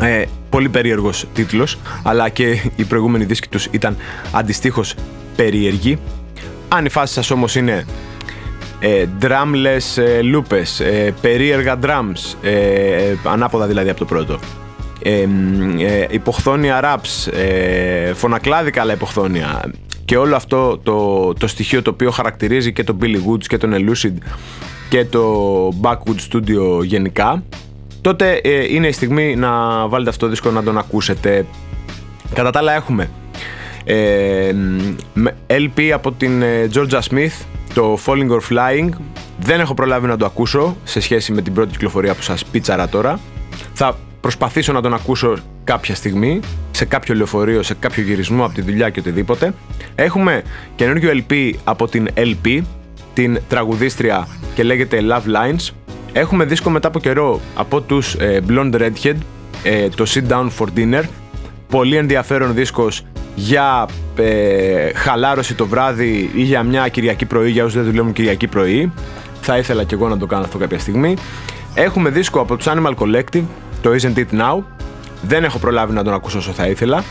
ε, 0.00 0.24
πολύ 0.50 0.68
περίεργος 0.68 1.26
τίτλος 1.34 1.78
αλλά 2.02 2.28
και 2.28 2.62
οι 2.76 2.84
προηγούμενοι 2.84 3.24
δίσκοι 3.24 3.48
τους 3.48 3.68
ήταν 3.70 3.96
αντιστοίχως 4.32 4.94
περίεργη. 5.42 5.98
Αν 6.68 6.84
η 6.84 6.88
φάση 6.88 7.12
σας 7.12 7.30
όμως 7.30 7.54
είναι 7.54 7.84
ε, 8.80 9.04
drumless 9.22 10.02
ε, 10.02 10.20
loopes, 10.34 10.84
ε, 10.84 11.10
περίεργα 11.20 11.78
drums, 11.82 12.34
ε, 12.42 12.50
ε, 12.50 13.16
ανάποδα 13.24 13.66
δηλαδή 13.66 13.88
από 13.88 13.98
το 13.98 14.04
πρώτο, 14.04 14.38
ε, 15.02 15.26
υποχθόνια 16.10 16.80
raps, 16.84 17.32
φωνακλάδικα 18.14 18.80
αλλά 18.80 18.92
υποχθόνια 18.92 19.70
και 20.04 20.16
όλο 20.16 20.36
αυτό 20.36 20.78
το, 20.78 21.32
το 21.32 21.46
στοιχείο 21.46 21.82
το 21.82 21.90
οποίο 21.90 22.10
χαρακτηρίζει 22.10 22.72
και 22.72 22.84
τον 22.84 22.98
Billy 23.02 23.16
Woods 23.30 23.46
και 23.46 23.56
τον 23.56 23.74
Elucid 23.74 24.14
και 24.88 25.04
το 25.04 25.68
Backwood 25.82 26.32
Studio 26.32 26.84
γενικά 26.84 27.42
τότε 28.00 28.40
είναι 28.70 28.86
η 28.86 28.92
στιγμή 28.92 29.36
να 29.36 29.50
βάλετε 29.88 30.10
αυτό 30.10 30.24
το 30.24 30.30
δίσκο 30.30 30.50
να 30.50 30.62
τον 30.62 30.78
ακούσετε. 30.78 31.46
Κατά 32.34 32.50
τα 32.50 32.58
άλλα 32.58 32.72
έχουμε 32.74 33.10
ε, 33.90 34.54
LP 35.46 35.90
από 35.94 36.12
την 36.12 36.42
ε, 36.42 36.68
Georgia 36.74 37.00
Smith, 37.10 37.44
το 37.74 37.98
Falling 38.06 38.28
or 38.30 38.40
Flying. 38.50 38.88
Δεν 39.40 39.60
έχω 39.60 39.74
προλάβει 39.74 40.06
να 40.06 40.16
το 40.16 40.24
ακούσω 40.24 40.76
σε 40.84 41.00
σχέση 41.00 41.32
με 41.32 41.42
την 41.42 41.52
πρώτη 41.52 41.70
κυκλοφορία 41.70 42.14
που 42.14 42.22
σας 42.22 42.44
πίτσαρα 42.44 42.88
τώρα. 42.88 43.20
Θα 43.72 43.98
προσπαθήσω 44.20 44.72
να 44.72 44.80
τον 44.80 44.94
ακούσω 44.94 45.36
κάποια 45.64 45.94
στιγμή, 45.94 46.40
σε 46.70 46.84
κάποιο 46.84 47.14
λεωφορείο, 47.14 47.62
σε 47.62 47.74
κάποιο 47.74 48.02
γυρισμό 48.02 48.44
από 48.44 48.54
τη 48.54 48.60
δουλειά 48.60 48.90
και 48.90 49.00
οτιδήποτε. 49.00 49.54
Έχουμε 49.94 50.42
καινούργιο 50.74 51.10
LP 51.12 51.52
από 51.64 51.88
την 51.88 52.08
LP, 52.14 52.60
την 53.14 53.40
τραγουδίστρια 53.48 54.28
και 54.54 54.62
λέγεται 54.62 54.98
Love 55.10 55.34
Lines. 55.36 55.68
Έχουμε 56.12 56.44
δίσκο 56.44 56.70
μετά 56.70 56.88
από 56.88 56.98
καιρό 56.98 57.40
από 57.54 57.80
τους 57.80 58.14
ε, 58.14 58.42
Blonde 58.48 58.74
Redhead, 58.74 59.16
το 59.94 60.04
Sit 60.08 60.32
Down 60.32 60.48
for 60.58 60.66
Dinner. 60.76 61.02
Πολύ 61.68 61.96
ενδιαφέρον 61.96 62.54
δίσκος 62.54 63.02
για 63.38 63.88
ε, 64.16 64.92
χαλάρωση 64.94 65.54
το 65.54 65.66
βράδυ 65.66 66.30
ή 66.34 66.42
για 66.42 66.62
μια 66.62 66.88
Κυριακή 66.88 67.24
πρωί, 67.24 67.50
για 67.50 67.64
όσους 67.64 67.76
δεν 67.76 67.84
δουλεύουν 67.84 68.12
Κυριακή 68.12 68.46
πρωί. 68.46 68.92
Θα 69.40 69.58
ήθελα 69.58 69.84
και 69.84 69.94
εγώ 69.94 70.08
να 70.08 70.18
το 70.18 70.26
κάνω 70.26 70.44
αυτό 70.44 70.58
κάποια 70.58 70.78
στιγμή. 70.78 71.16
Έχουμε 71.74 72.10
δίσκο 72.10 72.40
από 72.40 72.56
τους 72.56 72.66
Animal 72.68 72.94
Collective, 72.94 73.42
το 73.82 73.90
Isn't 73.90 74.18
It 74.18 74.40
Now. 74.40 74.62
Δεν 75.22 75.44
έχω 75.44 75.58
προλάβει 75.58 75.92
να 75.92 76.04
τον 76.04 76.12
ακούσω 76.12 76.38
όσο 76.38 76.52
θα 76.52 76.66
ήθελα. 76.66 77.04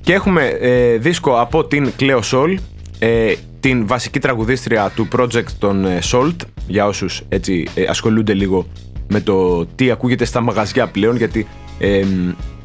Και 0.00 0.12
έχουμε 0.12 0.46
ε, 0.46 0.96
δίσκο 0.96 1.40
από 1.40 1.64
την 1.64 1.92
Cleo 2.00 2.20
Soul, 2.30 2.54
ε, 2.98 3.32
την 3.60 3.86
βασική 3.86 4.18
τραγουδίστρια 4.18 4.92
του 4.94 5.08
project 5.16 5.50
των 5.58 5.84
ε, 5.84 5.98
Salt, 6.12 6.36
για 6.66 6.86
όσους 6.86 7.22
έτσι 7.28 7.66
ε, 7.74 7.84
ασχολούνται 7.88 8.34
λίγο 8.34 8.66
με 9.08 9.20
το 9.20 9.66
τι 9.66 9.90
ακούγεται 9.90 10.24
στα 10.24 10.40
μαγαζιά 10.40 10.86
πλέον, 10.86 11.16
γιατί 11.16 11.46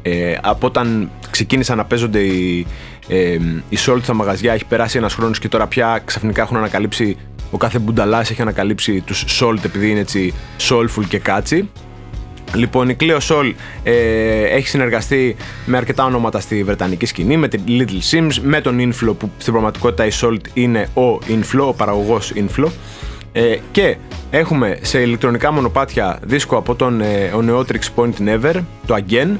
ε, 0.02 0.34
από 0.42 0.66
όταν 0.66 1.10
ξεκίνησαν 1.30 1.76
να 1.76 1.84
παίζονται 1.84 2.20
οι, 2.20 2.66
ε, 3.08 3.38
οι 3.68 3.76
Salt 3.86 3.98
στα 4.02 4.14
μαγαζιά 4.14 4.52
έχει 4.52 4.64
περάσει 4.64 4.98
ένας 4.98 5.14
χρόνος 5.14 5.38
και 5.38 5.48
τώρα 5.48 5.66
πια 5.66 6.02
ξαφνικά 6.04 6.42
έχουν 6.42 6.56
ανακαλύψει 6.56 7.16
ο 7.50 7.56
κάθε 7.56 7.78
μπουνταλάς 7.78 8.30
έχει 8.30 8.42
ανακαλύψει 8.42 9.00
τους 9.00 9.24
Salt 9.40 9.64
επειδή 9.64 9.90
είναι 9.90 10.00
έτσι 10.00 10.34
soulful 10.68 11.04
και 11.08 11.18
κάτσι 11.18 11.68
Λοιπόν, 12.54 12.88
η 12.88 12.96
Cleo 13.00 13.18
Sol 13.18 13.52
ε, 13.82 14.42
έχει 14.42 14.68
συνεργαστεί 14.68 15.36
με 15.66 15.76
αρκετά 15.76 16.04
ονόματα 16.04 16.40
στη 16.40 16.64
βρετανική 16.64 17.06
σκηνή, 17.06 17.36
με 17.36 17.48
την 17.48 17.62
Little 17.66 18.10
Sims, 18.10 18.34
με 18.42 18.60
τον 18.60 18.78
Inflow 18.78 19.14
που 19.18 19.30
στην 19.38 19.52
πραγματικότητα 19.52 20.06
η 20.06 20.10
Salt 20.20 20.40
είναι 20.54 20.88
ο 20.94 21.18
Inflow, 21.28 21.66
ο 21.66 21.72
παραγωγός 21.72 22.32
Inflow. 22.34 22.68
Ε, 23.32 23.56
και 23.72 23.96
έχουμε 24.30 24.78
σε 24.82 25.00
ηλεκτρονικά 25.00 25.52
μονοπάτια 25.52 26.18
δίσκο 26.22 26.56
από 26.56 26.74
τον 26.74 27.00
ε, 27.00 27.30
Neotrix 27.48 27.80
Point 27.96 28.12
Never, 28.28 28.54
το 28.86 28.96
Again, 28.96 29.36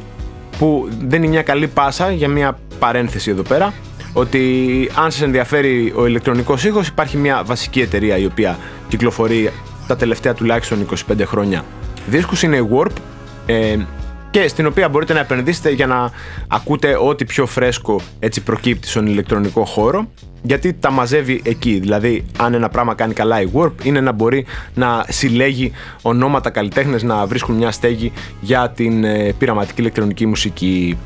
που 0.60 0.88
δεν 1.06 1.22
είναι 1.22 1.32
μια 1.32 1.42
καλή 1.42 1.66
πάσα 1.68 2.10
για 2.10 2.28
μια 2.28 2.58
παρένθεση 2.78 3.30
εδώ 3.30 3.42
πέρα, 3.42 3.72
ότι 4.12 4.90
αν 4.94 5.10
σας 5.10 5.22
ενδιαφέρει 5.22 5.92
ο 5.96 6.06
ηλεκτρονικός 6.06 6.64
ήχος 6.64 6.88
υπάρχει 6.88 7.16
μια 7.16 7.42
βασική 7.44 7.80
εταιρεία 7.80 8.16
η 8.16 8.24
οποία 8.24 8.58
κυκλοφορεί 8.88 9.50
τα 9.86 9.96
τελευταία 9.96 10.34
τουλάχιστον 10.34 10.86
25 11.10 11.22
χρόνια. 11.24 11.64
Δίσκους 12.06 12.42
είναι 12.42 12.56
η 12.56 12.68
Warp 12.72 12.92
ε, 13.46 13.76
και 14.30 14.48
στην 14.48 14.66
οποία 14.66 14.88
μπορείτε 14.88 15.12
να 15.12 15.20
επενδύσετε 15.20 15.70
για 15.70 15.86
να 15.86 16.10
ακούτε 16.48 16.96
ό,τι 17.00 17.24
πιο 17.24 17.46
φρέσκο 17.46 18.00
έτσι 18.18 18.42
προκύπτει 18.42 18.88
στον 18.88 19.06
ηλεκτρονικό 19.06 19.64
χώρο 19.64 20.08
γιατί 20.42 20.72
τα 20.72 20.90
μαζεύει 20.90 21.40
εκεί. 21.44 21.78
Δηλαδή, 21.78 22.24
αν 22.38 22.54
ένα 22.54 22.68
πράγμα 22.68 22.94
κάνει 22.94 23.12
καλά 23.12 23.40
η 23.40 23.46
Warp, 23.52 23.72
είναι 23.82 24.00
να 24.00 24.12
μπορεί 24.12 24.46
να 24.74 25.04
συλλέγει 25.08 25.72
ονόματα 26.02 26.50
καλλιτέχνες 26.50 27.02
να 27.02 27.26
βρίσκουν 27.26 27.54
μια 27.54 27.70
στέγη 27.70 28.12
για 28.40 28.70
την 28.70 29.04
ε, 29.04 29.32
πειραματική 29.38 29.80
ηλεκτρονική 29.80 30.26
μουσική. 30.26 30.98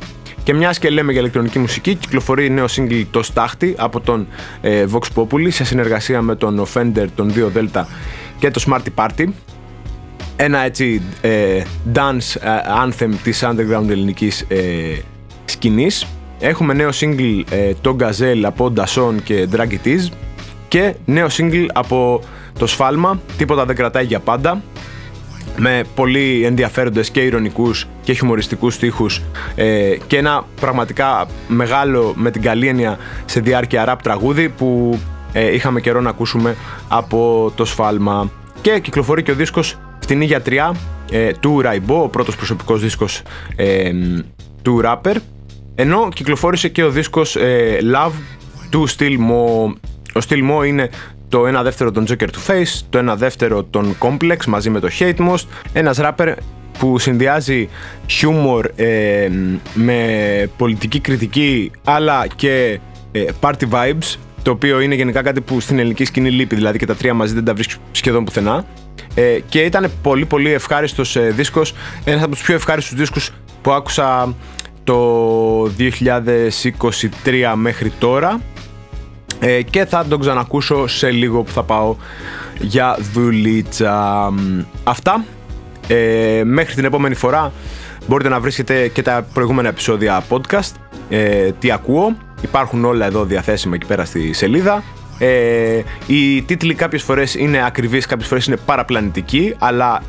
Και 0.43 0.55
μιας 0.55 0.79
και 0.79 0.91
λέμε 0.91 1.13
για 1.13 1.21
ηλεκτρονική 1.21 1.59
μουσική, 1.59 1.95
κυκλοφορεί 1.95 2.51
νέο 2.51 2.67
single 2.77 3.05
το 3.11 3.23
Στάχτη 3.23 3.75
από 3.79 4.01
τον 4.01 4.27
ε, 4.61 4.85
Vox 4.93 5.03
Populi 5.15 5.51
σε 5.51 5.65
συνεργασία 5.65 6.23
με 6.23 6.35
τον 6.37 6.67
Offender, 6.67 7.07
τον 7.15 7.33
2 7.35 7.59
Delta 7.59 7.85
και 8.39 8.51
το 8.51 8.65
Smarty 8.67 9.05
Party 9.05 9.27
ένα 10.37 10.59
έτσι 10.59 11.03
ε, 11.21 11.63
dance 11.95 12.41
ε, 12.41 12.49
anthem 12.85 13.15
της 13.23 13.45
underground 13.45 13.89
ελληνικής 13.89 14.45
ε, 14.49 14.59
σκηνής. 15.45 16.07
Έχουμε 16.41 16.75
νέο 16.75 16.91
single 16.93 17.43
ε, 17.51 17.73
το 17.81 17.97
Gazelle 18.01 18.43
από 18.43 18.73
Dasson 18.77 19.15
και 19.25 19.49
Drag 19.53 19.69
It 19.69 19.87
Is 19.87 20.09
και 20.69 20.95
νέο 21.05 21.27
single 21.31 21.67
από 21.73 22.21
το 22.59 22.67
Σφάλμα, 22.67 23.21
τίποτα 23.37 23.65
δεν 23.65 23.77
κρατάει 23.77 24.05
για 24.05 24.21
πάντα 24.21 24.63
με 25.57 25.83
πολύ 25.95 26.45
ενδιαφέροντες 26.45 27.11
και 27.11 27.21
ηρωνικούς 27.21 27.87
και 28.03 28.13
χιουμοριστικούς 28.13 28.75
στίχους 28.75 29.23
ε, 29.55 29.97
και 30.07 30.17
ένα 30.17 30.45
πραγματικά 30.61 31.27
μεγάλο 31.49 32.13
με 32.17 32.31
την 32.31 32.43
καλή 32.43 32.69
έννοια 32.69 32.99
σε 33.25 33.41
διάρκεια 33.41 33.85
rap 33.89 33.99
τραγούδι 34.03 34.49
που 34.49 34.99
ε, 35.33 35.55
είχαμε 35.55 35.81
καιρό 35.81 36.01
να 36.01 36.11
ακούσουμε 36.11 36.57
από 36.89 37.53
το 37.55 37.65
Σφάλμα 37.65 38.31
και 38.61 38.79
κυκλοφορεί 38.79 39.23
και 39.23 39.31
ο 39.31 39.35
δίσκος 39.35 39.77
φτηνή 40.05 40.25
γιατριά 40.25 40.75
ε, 41.11 41.31
του 41.41 41.61
Ραϊμπό, 41.61 42.03
ο 42.03 42.09
πρώτος 42.09 42.37
προσωπικός 42.37 42.81
δίσκος 42.81 43.23
ε, 43.57 43.91
του 44.63 44.81
rapper, 44.85 45.15
ενώ 45.75 46.09
κυκλοφόρησε 46.15 46.69
και 46.69 46.85
ο 46.85 46.91
δίσκος 46.91 47.37
ε, 47.37 47.79
Love 47.95 48.13
του 48.71 48.89
Still 48.89 49.17
Mo. 49.19 49.73
Ο 50.15 50.21
Still 50.29 50.51
Mo 50.51 50.67
είναι 50.67 50.91
το 51.29 51.47
ένα 51.47 51.63
δεύτερο 51.63 51.91
των 51.91 52.07
Joker 52.09 52.27
to 52.27 52.51
Face, 52.51 52.81
το 52.91 52.99
ένα 52.99 53.17
δεύτερο 53.17 53.63
των 53.63 53.97
Complex 54.01 54.45
μαζί 54.47 54.71
με 54.71 54.81
το 54.81 54.89
Hate 54.99 55.17
Most, 55.17 55.45
ένας 55.73 55.99
rapper 56.03 56.35
που 56.79 56.99
συνδυάζει 56.99 57.69
χιούμορ 58.07 58.71
ε, 58.77 59.29
με 59.75 60.51
πολιτική 60.57 61.01
κριτική 61.01 61.71
αλλά 61.85 62.27
και 62.37 62.81
ε, 63.13 63.25
party 63.41 63.71
vibes 63.71 64.17
το 64.43 64.51
οποίο 64.51 64.81
είναι 64.81 64.95
γενικά 64.95 65.23
κάτι 65.23 65.41
που 65.41 65.61
στην 65.61 65.79
ελληνική 65.79 66.05
σκηνή 66.05 66.31
λείπει 66.31 66.55
δηλαδή 66.55 66.79
και 66.79 66.87
τα 66.87 66.95
τρία 66.95 67.15
μαζί 67.15 67.35
δεν 67.35 67.45
τα 67.45 67.55
βρίσκεις 67.55 67.79
σχεδόν 67.91 68.25
πουθενά 68.25 68.65
ε, 69.15 69.39
και 69.49 69.61
ήταν 69.61 69.91
πολύ 70.03 70.25
πολύ 70.25 70.53
ευχάριστος 70.53 71.17
ε, 71.17 71.21
δίσκος. 71.21 71.75
Ένας 72.05 72.23
από 72.23 72.31
τους 72.31 72.43
πιο 72.43 72.55
ευχάριστους 72.55 72.99
δίσκους 72.99 73.31
που 73.63 73.71
άκουσα 73.71 74.35
το 74.85 75.63
2023 75.63 77.53
μέχρι 77.55 77.93
τώρα. 77.99 78.41
Ε, 79.41 79.63
και 79.63 79.85
θα 79.85 80.05
τον 80.09 80.21
ξανακούσω 80.21 80.87
σε 80.87 81.11
λίγο 81.11 81.43
που 81.43 81.51
θα 81.51 81.63
πάω 81.63 81.97
για 82.59 82.99
δουλίτσα. 83.13 84.33
Αυτά. 84.85 85.25
Ε, 85.89 86.43
μέχρι 86.45 86.75
την 86.75 86.85
επόμενη 86.85 87.15
φορά 87.15 87.53
μπορείτε 88.07 88.29
να 88.29 88.41
βρίσκετε 88.41 88.89
και 88.89 89.03
τα 89.03 89.27
προηγούμενα 89.33 89.69
επεισόδια 89.69 90.25
podcast. 90.29 90.73
Ε, 91.09 91.51
τι 91.59 91.71
ακούω. 91.71 92.17
Υπάρχουν 92.43 92.85
όλα 92.85 93.07
εδώ 93.07 93.25
διαθέσιμα 93.25 93.75
εκεί 93.75 93.87
πέρα 93.87 94.05
στη 94.05 94.33
σελίδα 94.33 94.83
ε, 95.19 95.83
οι 96.07 96.43
τίτλοι 96.43 96.75
κάποιες 96.75 97.03
φορές 97.03 97.35
είναι 97.35 97.65
ακριβείς, 97.67 98.07
κάποιες 98.07 98.29
φορές 98.29 98.47
είναι 98.47 98.57
παραπλανητικοί, 98.57 99.55
αλλά 99.59 100.03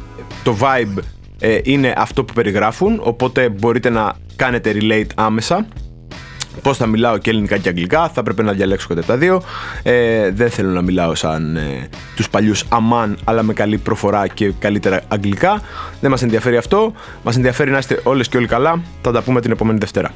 το 0.43 0.57
vibe 0.59 1.03
ε, 1.39 1.59
είναι 1.63 1.93
αυτό 1.97 2.23
που 2.23 2.33
περιγράφουν, 2.33 2.99
οπότε 3.03 3.49
μπορείτε 3.49 3.89
να 3.89 4.13
κάνετε 4.35 4.75
relate 4.79 5.09
άμεσα. 5.15 5.65
Πώς 6.61 6.77
θα 6.77 6.85
μιλάω 6.85 7.17
και 7.17 7.29
ελληνικά 7.29 7.57
και 7.57 7.69
αγγλικά, 7.69 8.09
θα 8.09 8.23
πρέπει 8.23 8.43
να 8.43 8.51
διαλέξω 8.51 8.87
κατά 8.87 9.01
τα 9.03 9.17
δύο. 9.17 9.41
Ε, 9.83 10.31
δεν 10.31 10.49
θέλω 10.49 10.69
να 10.69 10.81
μιλάω 10.81 11.15
σαν 11.15 11.55
ε, 11.55 11.89
τους 12.15 12.29
παλιούς 12.29 12.65
αμάν, 12.69 13.17
αλλά 13.23 13.43
με 13.43 13.53
καλή 13.53 13.77
προφορά 13.77 14.27
και 14.27 14.51
καλύτερα 14.59 15.01
αγγλικά. 15.07 15.61
Δεν 16.01 16.11
μας 16.11 16.21
ενδιαφέρει 16.21 16.57
αυτό. 16.57 16.93
Μας 17.23 17.35
ενδιαφέρει 17.35 17.71
να 17.71 17.77
είστε 17.77 17.99
όλες 18.03 18.27
και 18.27 18.37
όλοι 18.37 18.47
καλά. 18.47 18.81
Θα 19.01 19.11
τα 19.11 19.21
πούμε 19.21 19.41
την 19.41 19.51
επόμενη 19.51 19.77
Δευτέρα. 19.79 20.11